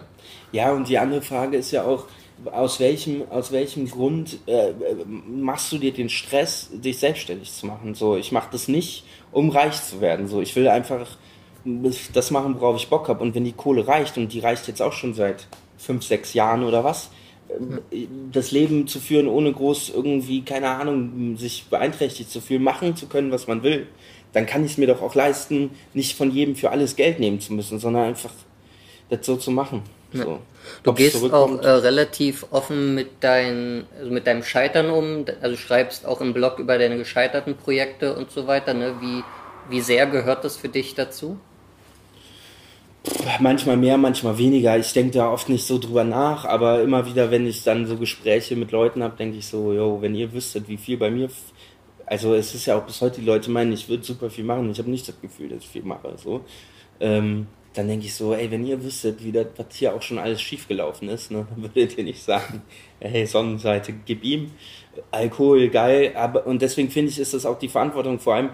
[0.51, 2.05] Ja, und die andere Frage ist ja auch,
[2.45, 4.73] aus welchem, aus welchem Grund äh,
[5.05, 7.93] machst du dir den Stress, dich selbstständig zu machen?
[7.93, 10.27] So, ich mache das nicht, um reich zu werden.
[10.27, 11.05] So, ich will einfach
[12.13, 13.21] das machen, worauf ich Bock habe.
[13.21, 16.63] Und wenn die Kohle reicht, und die reicht jetzt auch schon seit fünf, sechs Jahren
[16.63, 17.11] oder was,
[18.31, 23.07] das Leben zu führen, ohne groß irgendwie, keine Ahnung, sich beeinträchtigt zu fühlen, machen zu
[23.07, 23.87] können, was man will,
[24.33, 27.41] dann kann ich es mir doch auch leisten, nicht von jedem für alles Geld nehmen
[27.41, 28.31] zu müssen, sondern einfach
[29.09, 29.83] das so zu machen.
[30.13, 30.23] Ja.
[30.23, 30.39] So.
[30.83, 35.57] Du Ob gehst auch äh, relativ offen mit, dein, also mit deinem Scheitern um, also
[35.57, 38.73] schreibst auch im Blog über deine gescheiterten Projekte und so weiter.
[38.73, 38.95] Ne?
[38.99, 39.23] Wie,
[39.69, 41.39] wie sehr gehört das für dich dazu?
[43.39, 44.77] Manchmal mehr, manchmal weniger.
[44.77, 47.97] Ich denke da oft nicht so drüber nach, aber immer wieder, wenn ich dann so
[47.97, 51.29] Gespräche mit Leuten habe, denke ich so, yo, wenn ihr wüsstet, wie viel bei mir.
[52.05, 54.69] Also es ist ja auch bis heute, die Leute meinen, ich würde super viel machen.
[54.69, 56.13] Ich habe nicht das Gefühl, dass ich viel mache.
[56.17, 56.41] So.
[56.99, 60.19] Ähm, dann denke ich so, ey, wenn ihr wüsstet, wie das, was hier auch schon
[60.19, 62.61] alles schiefgelaufen ist, ne, dann würdet ihr nicht sagen,
[62.99, 64.51] hey, Sonnenseite, gib ihm.
[65.09, 66.11] Alkohol, geil.
[66.15, 68.49] Aber, und deswegen finde ich, ist das auch die Verantwortung vor allem,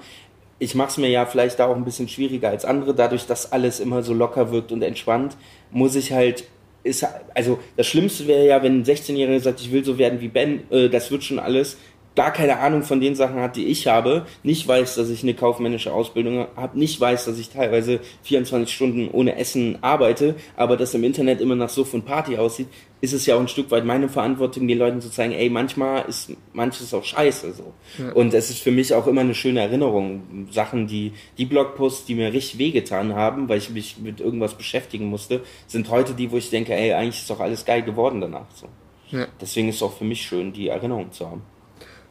[0.60, 3.52] ich mache es mir ja vielleicht da auch ein bisschen schwieriger als andere, dadurch, dass
[3.52, 5.38] alles immer so locker wirkt und entspannt,
[5.72, 6.46] muss ich halt,
[6.84, 7.06] ist,
[7.36, 10.62] also das Schlimmste wäre ja, wenn ein 16-Jähriger sagt, ich will so werden wie Ben,
[10.72, 11.78] äh, das wird schon alles,
[12.18, 15.36] gar keine Ahnung von den Sachen hat, die ich habe, nicht weiß, dass ich eine
[15.36, 20.96] kaufmännische Ausbildung habe, nicht weiß, dass ich teilweise 24 Stunden ohne Essen arbeite, aber das
[20.96, 22.68] im Internet immer nach so von Party aussieht,
[23.02, 26.06] ist es ja auch ein Stück weit meine Verantwortung, den Leuten zu zeigen, ey, manchmal
[26.10, 27.72] ist manches auch scheiße so.
[28.00, 28.12] Ja.
[28.14, 30.48] Und es ist für mich auch immer eine schöne Erinnerung.
[30.50, 35.06] Sachen, die, die Blogposts, die mir richtig wehgetan haben, weil ich mich mit irgendwas beschäftigen
[35.06, 38.48] musste, sind heute die, wo ich denke, ey, eigentlich ist doch alles geil geworden danach.
[38.56, 38.68] So.
[39.16, 39.28] Ja.
[39.40, 41.44] Deswegen ist es auch für mich schön, die Erinnerung zu haben.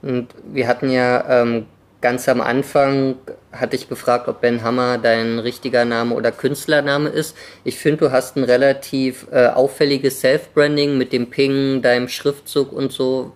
[0.03, 1.67] Und wir hatten ja ähm,
[2.01, 3.17] ganz am Anfang,
[3.53, 7.37] hatte ich gefragt, ob Ben Hammer dein richtiger Name oder Künstlername ist.
[7.65, 12.93] Ich finde, du hast ein relativ äh, auffälliges Self-Branding mit dem Ping, deinem Schriftzug und
[12.93, 13.33] so.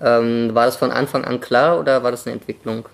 [0.00, 2.88] Ähm, war das von Anfang an klar oder war das eine Entwicklung?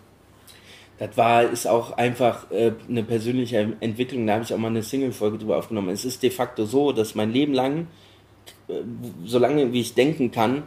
[0.99, 4.27] Das war, ist auch einfach äh, eine persönliche Entwicklung.
[4.27, 5.89] Da habe ich auch mal eine Single-Folge drüber aufgenommen.
[5.89, 7.87] Es ist de facto so, dass mein Leben lang,
[8.69, 8.75] äh,
[9.25, 10.63] solange wie ich denken kann,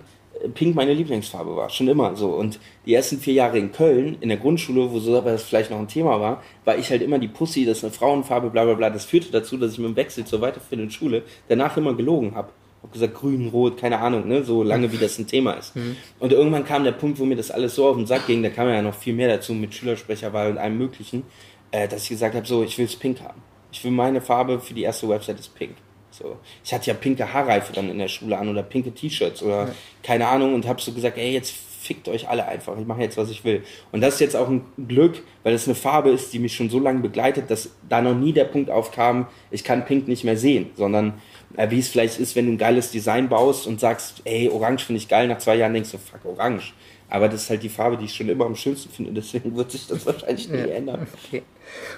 [0.53, 2.29] Pink meine Lieblingsfarbe war, schon immer so.
[2.29, 5.79] Und die ersten vier Jahre in Köln, in der Grundschule, wo so das vielleicht noch
[5.79, 8.73] ein Thema war, war ich halt immer die Pussy, das ist eine Frauenfarbe, bla bla
[8.73, 8.89] bla.
[8.89, 12.49] Das führte dazu, dass ich mit dem Wechsel zur weiterführenden Schule danach immer gelogen habe.
[12.81, 15.75] hab gesagt grün, rot, keine Ahnung, ne, so lange wie das ein Thema ist.
[15.75, 15.95] Mhm.
[16.19, 18.49] Und irgendwann kam der Punkt, wo mir das alles so auf den Sack ging, da
[18.49, 21.23] kam ja noch viel mehr dazu mit Schülersprecherwahl und allem möglichen,
[21.71, 23.41] äh, dass ich gesagt habe, so, ich will es pink haben.
[23.71, 25.75] Ich will meine Farbe für die erste Website ist pink.
[26.14, 26.38] So.
[26.64, 29.76] Ich hatte ja pinke Haarreife dann in der Schule an oder pinke T-Shirts oder ja.
[30.03, 31.53] keine Ahnung und habe so gesagt, ey, jetzt
[31.84, 33.64] fickt euch alle einfach, ich mache jetzt, was ich will.
[33.91, 36.70] Und das ist jetzt auch ein Glück, weil es eine Farbe ist, die mich schon
[36.70, 40.38] so lange begleitet, dass da noch nie der Punkt aufkam, ich kann Pink nicht mehr
[40.38, 41.16] sehen, sondern
[41.57, 44.86] äh, wie es vielleicht ist, wenn du ein geiles Design baust und sagst, ey, Orange
[44.86, 46.74] finde ich geil, nach zwei Jahren denkst du, fuck, Orange.
[47.14, 49.72] Aber das ist halt die Farbe, die ich schon immer am schönsten finde, deswegen wird
[49.72, 51.05] sich das wahrscheinlich nie ja, ändern.
[51.28, 51.43] Okay.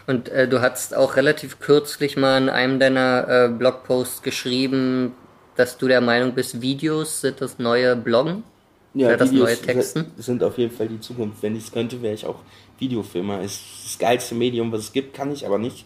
[0.08, 5.14] Und äh, du hast auch relativ kürzlich mal in einem deiner äh, Blogposts geschrieben,
[5.56, 8.44] dass du der Meinung bist, Videos sind das neue Bloggen?
[8.94, 10.12] Ja, ja das neue Texten?
[10.18, 11.42] sind auf jeden Fall die Zukunft.
[11.42, 12.40] Wenn ich es könnte, wäre ich auch
[12.80, 13.40] Videofilmer.
[13.42, 15.86] Ist das geilste Medium, was es gibt, kann ich aber nicht.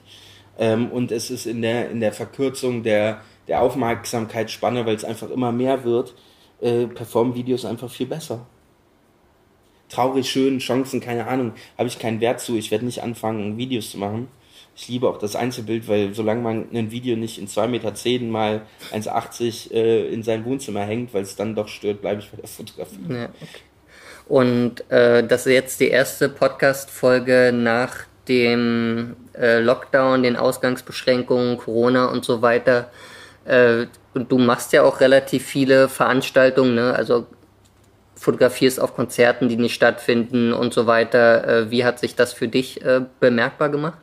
[0.57, 5.29] Ähm, und es ist in der, in der Verkürzung der, der Aufmerksamkeitsspanne, weil es einfach
[5.29, 6.15] immer mehr wird,
[6.61, 8.47] äh, performen Videos einfach viel besser.
[9.89, 12.55] Traurig, schön, Chancen, keine Ahnung, habe ich keinen Wert zu.
[12.55, 14.27] Ich werde nicht anfangen, Videos zu machen
[14.79, 18.61] ich liebe auch das Einzelbild, weil solange man ein Video nicht in 2,10 Meter mal
[18.93, 22.47] 1,80 äh, in sein Wohnzimmer hängt, weil es dann doch stört, bleibe ich bei der
[22.47, 22.99] Fotografie.
[23.09, 23.61] Ja, okay.
[24.27, 32.05] Und äh, das ist jetzt die erste Podcast-Folge nach dem äh, Lockdown, den Ausgangsbeschränkungen, Corona
[32.05, 32.89] und so weiter.
[33.45, 36.93] Äh, und du machst ja auch relativ viele Veranstaltungen, ne?
[36.93, 37.25] also
[38.19, 41.47] fotografierst auf Konzerten, die nicht stattfinden und so weiter.
[41.47, 43.99] Äh, wie hat sich das für dich äh, bemerkbar gemacht?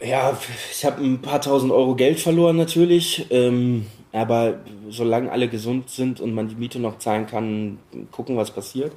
[0.00, 0.36] Ja,
[0.70, 3.26] ich habe ein paar tausend Euro Geld verloren natürlich.
[3.30, 4.60] Ähm, aber
[4.90, 7.78] solange alle gesund sind und man die Miete noch zahlen kann,
[8.10, 8.92] gucken, was passiert.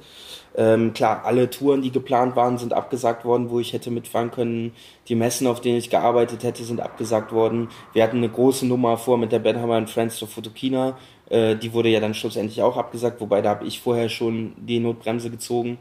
[0.54, 4.72] Ähm, klar, alle Touren, die geplant waren, sind abgesagt worden, wo ich hätte mitfahren können.
[5.08, 7.68] Die Messen, auf denen ich gearbeitet hätte, sind abgesagt worden.
[7.94, 10.98] Wir hatten eine große Nummer vor mit der Benhammer Friends zur Fotokina.
[11.30, 14.80] Äh, die wurde ja dann schlussendlich auch abgesagt, wobei da habe ich vorher schon die
[14.80, 15.78] Notbremse gezogen.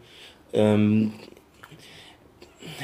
[0.53, 1.13] Ähm,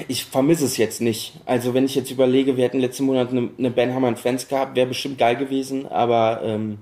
[0.07, 1.33] ich vermisse es jetzt nicht.
[1.45, 4.75] Also wenn ich jetzt überlege, wir hätten letzten Monat eine, eine Ben Hammer Fans gehabt,
[4.75, 6.79] wäre bestimmt geil gewesen, aber ähm,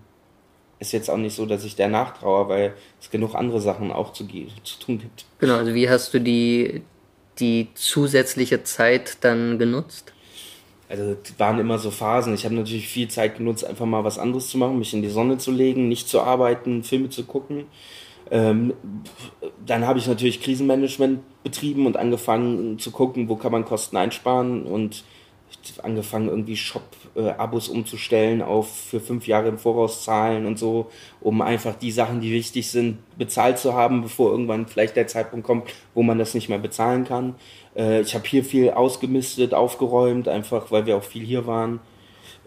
[0.80, 4.14] ist jetzt auch nicht so, dass ich der nachtraue, weil es genug andere Sachen auch
[4.14, 5.26] zu, zu tun gibt.
[5.40, 6.82] Genau, also wie hast du die,
[7.40, 10.14] die zusätzliche Zeit dann genutzt?
[10.88, 12.34] Also waren immer so Phasen.
[12.34, 15.10] Ich habe natürlich viel Zeit genutzt, einfach mal was anderes zu machen, mich in die
[15.10, 17.66] Sonne zu legen, nicht zu arbeiten, Filme zu gucken.
[18.32, 18.74] Ähm,
[19.66, 24.64] dann habe ich natürlich Krisenmanagement betrieben und angefangen zu gucken, wo kann man Kosten einsparen
[24.64, 25.04] und
[25.82, 31.76] angefangen irgendwie Shop-Abos umzustellen auf für fünf Jahre im Voraus zahlen und so, um einfach
[31.76, 36.04] die Sachen, die wichtig sind, bezahlt zu haben, bevor irgendwann vielleicht der Zeitpunkt kommt, wo
[36.04, 37.36] man das nicht mehr bezahlen kann.
[37.76, 41.80] Äh, ich habe hier viel ausgemistet, aufgeräumt, einfach weil wir auch viel hier waren.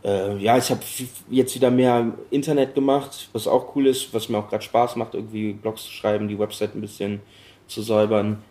[0.05, 0.81] Äh, ja, ich habe
[1.31, 5.15] jetzt wieder mehr Internet gemacht, was auch cool ist, was mir auch gerade Spaß macht,
[5.15, 7.21] irgendwie Blogs zu schreiben, die Website ein bisschen
[7.69, 8.43] zu säubern.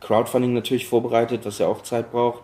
[0.00, 2.42] Crowdfunding natürlich vorbereitet, was ja auch Zeit braucht.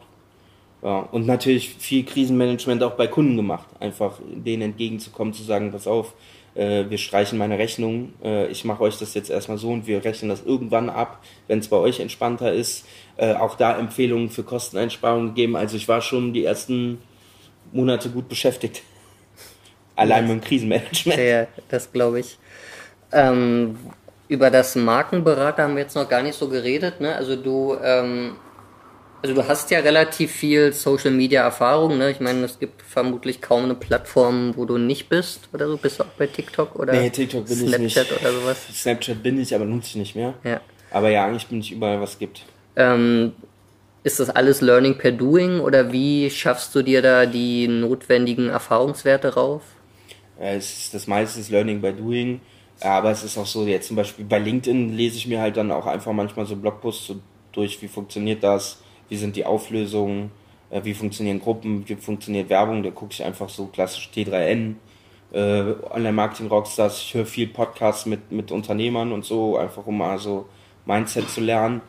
[0.82, 5.86] Ja, und natürlich viel Krisenmanagement auch bei Kunden gemacht, einfach denen entgegenzukommen, zu sagen, pass
[5.86, 6.14] auf,
[6.54, 10.04] äh, wir streichen meine Rechnung, äh, ich mache euch das jetzt erstmal so und wir
[10.04, 12.84] rechnen das irgendwann ab, wenn es bei euch entspannter ist.
[13.16, 15.54] Äh, auch da Empfehlungen für Kosteneinsparungen gegeben.
[15.54, 16.98] Also ich war schon die ersten
[17.72, 18.82] Monate gut beschäftigt.
[19.96, 21.18] Allein mit dem Krisenmanagement.
[21.18, 22.38] Ja, das glaube ich.
[23.12, 23.76] Ähm,
[24.28, 27.00] über das Markenberater haben wir jetzt noch gar nicht so geredet.
[27.00, 27.14] Ne?
[27.14, 28.36] Also du, ähm,
[29.22, 31.98] also du hast ja relativ viel Social Media Erfahrung.
[31.98, 32.10] Ne?
[32.10, 35.76] Ich meine, es gibt vermutlich kaum eine Plattform, wo du nicht bist oder so.
[35.76, 38.20] Bist du auch bei TikTok oder nee, TikTok bin Snapchat ich nicht.
[38.22, 38.66] oder sowas?
[38.72, 40.34] Snapchat bin ich, aber nutze ich nicht mehr.
[40.44, 40.60] Ja.
[40.90, 42.44] Aber ja, eigentlich bin ich überall, was es gibt.
[42.76, 43.32] Ähm,
[44.04, 49.34] ist das alles Learning per Doing oder wie schaffst du dir da die notwendigen Erfahrungswerte
[49.34, 49.62] rauf?
[50.38, 52.40] Es ist das meiste ist Learning by Doing,
[52.80, 55.70] aber es ist auch so, jetzt zum Beispiel bei LinkedIn lese ich mir halt dann
[55.70, 57.14] auch einfach manchmal so Blogposts
[57.52, 60.32] durch, wie funktioniert das, wie sind die Auflösungen,
[60.70, 64.74] äh, wie funktionieren Gruppen, wie funktioniert Werbung, da gucke ich einfach so klassisch T3N,
[65.32, 70.46] äh, Online-Marketing-Rockstars, ich höre viel Podcasts mit, mit Unternehmern und so, einfach um mal so
[70.86, 71.82] Mindset zu lernen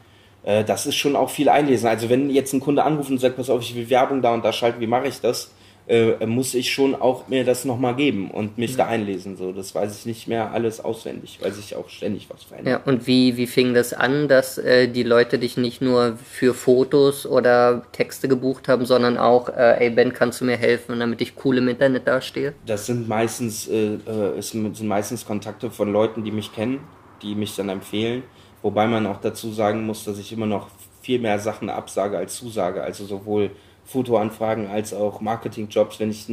[0.43, 1.87] äh, das ist schon auch viel einlesen.
[1.87, 4.43] Also wenn jetzt ein Kunde anruft und sagt, pass auf, ich will Werbung da und
[4.43, 5.51] da schalten, wie mache ich das?
[5.85, 8.77] Äh, muss ich schon auch mir das nochmal geben und mich mhm.
[8.77, 9.35] da einlesen.
[9.35, 12.85] So, das weiß ich nicht mehr alles auswendig, weil sich auch ständig was verändert.
[12.85, 16.53] Ja, und wie, wie fing das an, dass äh, die Leute dich nicht nur für
[16.53, 21.19] Fotos oder Texte gebucht haben, sondern auch, äh, ey Ben, kannst du mir helfen, damit
[21.19, 22.53] ich cool im Internet dastehe?
[22.65, 26.79] Das sind meistens, äh, äh, sind meistens Kontakte von Leuten, die mich kennen,
[27.21, 28.23] die mich dann empfehlen
[28.63, 30.69] Wobei man auch dazu sagen muss, dass ich immer noch
[31.01, 32.81] viel mehr Sachen absage als zusage.
[32.81, 33.51] Also sowohl
[33.85, 36.27] Fotoanfragen als auch Marketingjobs, wenn ich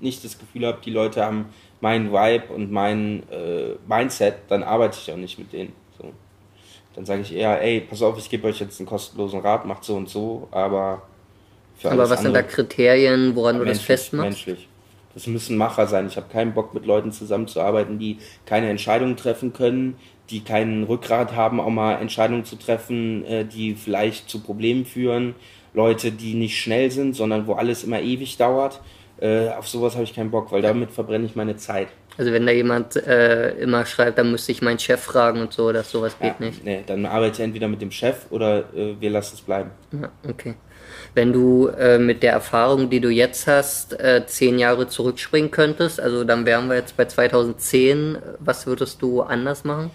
[0.00, 1.46] nicht das Gefühl habe, die Leute haben
[1.80, 5.72] meinen Vibe und mein äh, Mindset, dann arbeite ich auch nicht mit denen.
[5.96, 6.12] So.
[6.96, 9.84] Dann sage ich eher, ey, pass auf, ich gebe euch jetzt einen kostenlosen Rat, macht
[9.84, 11.02] so und so, aber
[11.76, 14.30] für Aber was sind da Kriterien, woran du das festmachst?
[14.30, 14.68] Menschlich.
[15.14, 16.08] Das müssen Macher sein.
[16.08, 19.96] Ich habe keinen Bock, mit Leuten zusammenzuarbeiten, die keine Entscheidungen treffen können,
[20.30, 25.34] die keinen Rückgrat haben, auch mal Entscheidungen zu treffen, äh, die vielleicht zu Problemen führen.
[25.74, 28.80] Leute, die nicht schnell sind, sondern wo alles immer ewig dauert.
[29.20, 31.88] Äh, auf sowas habe ich keinen Bock, weil damit verbrenne ich meine Zeit.
[32.16, 35.72] Also wenn da jemand äh, immer schreibt, dann müsste ich meinen Chef fragen und so,
[35.72, 36.64] dass sowas geht ja, nicht.
[36.64, 39.70] Nee, dann arbeite ich entweder mit dem Chef oder äh, wir lassen es bleiben.
[39.92, 40.54] Ja, okay.
[41.14, 46.00] Wenn du äh, mit der Erfahrung, die du jetzt hast, äh, zehn Jahre zurückspringen könntest,
[46.00, 49.90] also dann wären wir jetzt bei 2010, was würdest du anders machen?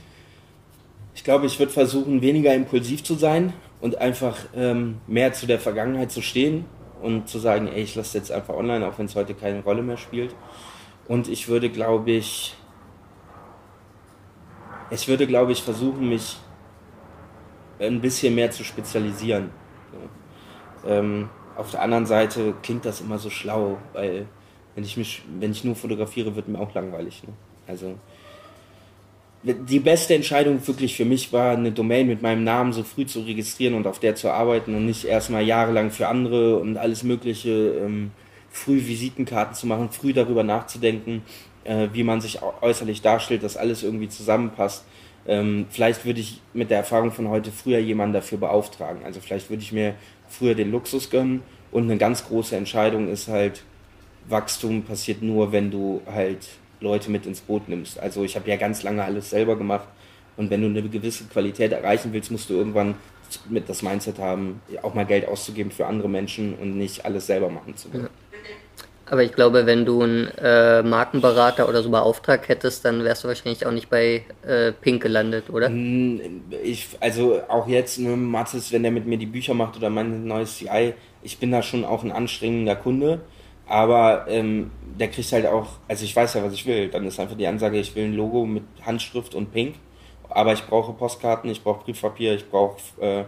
[1.24, 5.58] Ich glaube, ich würde versuchen, weniger impulsiv zu sein und einfach ähm, mehr zu der
[5.58, 6.66] Vergangenheit zu stehen
[7.02, 9.84] und zu sagen, ey, ich lasse jetzt einfach online, auch wenn es heute keine Rolle
[9.84, 10.36] mehr spielt.
[11.08, 12.58] Und ich würde, glaube ich,
[14.90, 16.40] ich würde, glaube ich, versuchen, mich
[17.80, 19.52] ein bisschen mehr zu spezialisieren.
[20.86, 24.26] Ähm, auf der anderen Seite klingt das immer so schlau, weil
[24.76, 27.24] wenn ich mich, wenn ich nur fotografiere, wird mir auch langweilig.
[27.24, 27.32] Ne?
[27.66, 27.96] Also
[29.44, 33.22] die beste Entscheidung wirklich für mich war, eine Domain mit meinem Namen so früh zu
[33.22, 37.50] registrieren und auf der zu arbeiten und nicht erstmal jahrelang für andere und alles Mögliche
[37.52, 38.12] ähm,
[38.50, 41.24] früh Visitenkarten zu machen, früh darüber nachzudenken,
[41.66, 44.86] äh, wie man sich äußerlich darstellt, dass alles irgendwie zusammenpasst.
[45.28, 49.04] Ähm, vielleicht würde ich mit der Erfahrung von heute früher jemanden dafür beauftragen.
[49.04, 49.96] Also vielleicht würde ich mir
[50.30, 53.64] früher den Luxus gönnen und eine ganz große Entscheidung ist halt,
[54.30, 56.48] Wachstum passiert nur, wenn du halt
[56.84, 58.00] Leute mit ins Boot nimmst.
[58.00, 59.88] Also ich habe ja ganz lange alles selber gemacht
[60.38, 62.96] und wenn du eine gewisse Qualität erreichen willst, musst du irgendwann
[63.50, 67.50] mit das Mindset haben, auch mal Geld auszugeben für andere Menschen und nicht alles selber
[67.50, 68.10] machen zu wollen.
[69.06, 73.28] Aber ich glaube, wenn du einen äh, Markenberater oder so beauftragt hättest, dann wärst du
[73.28, 75.70] wahrscheinlich auch nicht bei äh, Pink gelandet, oder?
[76.64, 80.26] Ich, also auch jetzt, ne, Mathis, wenn der mit mir die Bücher macht oder mein
[80.26, 83.22] neues CI, ich bin da schon auch ein anstrengender Kunde.
[83.68, 86.90] Aber ähm, der kriegt halt auch, also ich weiß ja, was ich will.
[86.90, 89.76] Dann ist einfach die Ansage, ich will ein Logo mit Handschrift und Pink.
[90.30, 93.26] Aber ich brauche Postkarten, ich brauche Briefpapier, ich brauche äh,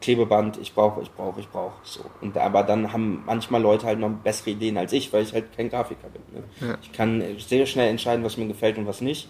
[0.00, 1.74] Klebeband, ich brauche, ich brauche, ich brauche.
[1.82, 2.04] So.
[2.20, 5.56] Und aber dann haben manchmal Leute halt noch bessere Ideen als ich, weil ich halt
[5.56, 6.22] kein Grafiker bin.
[6.32, 6.68] Ne?
[6.68, 6.78] Ja.
[6.82, 9.28] Ich kann sehr schnell entscheiden, was mir gefällt und was nicht.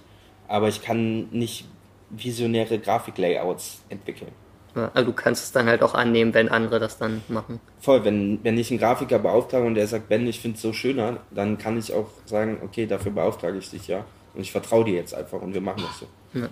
[0.49, 1.67] Aber ich kann nicht
[2.11, 4.33] visionäre Grafiklayouts entwickeln.
[4.75, 7.61] Also du kannst es dann halt auch annehmen, wenn andere das dann machen.
[7.81, 10.72] Voll, wenn, wenn ich einen Grafiker beauftrage und der sagt, Ben, ich finde es so
[10.72, 14.05] schöner, dann kann ich auch sagen, okay, dafür beauftrage ich dich ja.
[14.35, 16.07] Und ich vertraue dir jetzt einfach und wir machen das so.
[16.39, 16.49] Ja.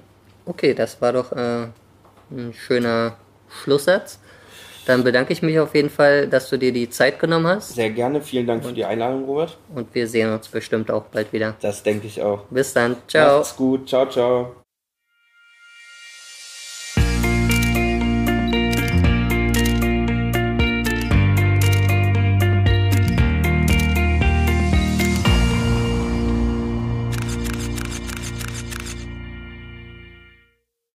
[0.46, 1.66] Okay, das war doch äh,
[2.30, 3.16] ein schöner
[3.48, 4.18] Schlusssatz.
[4.86, 7.74] Dann bedanke ich mich auf jeden Fall, dass du dir die Zeit genommen hast.
[7.74, 9.56] Sehr gerne, vielen Dank und, für die Einladung, Robert.
[9.74, 11.54] Und wir sehen uns bestimmt auch bald wieder.
[11.60, 12.44] Das denke ich auch.
[12.50, 13.38] Bis dann, ciao.
[13.38, 14.61] Macht's gut, ciao, ciao.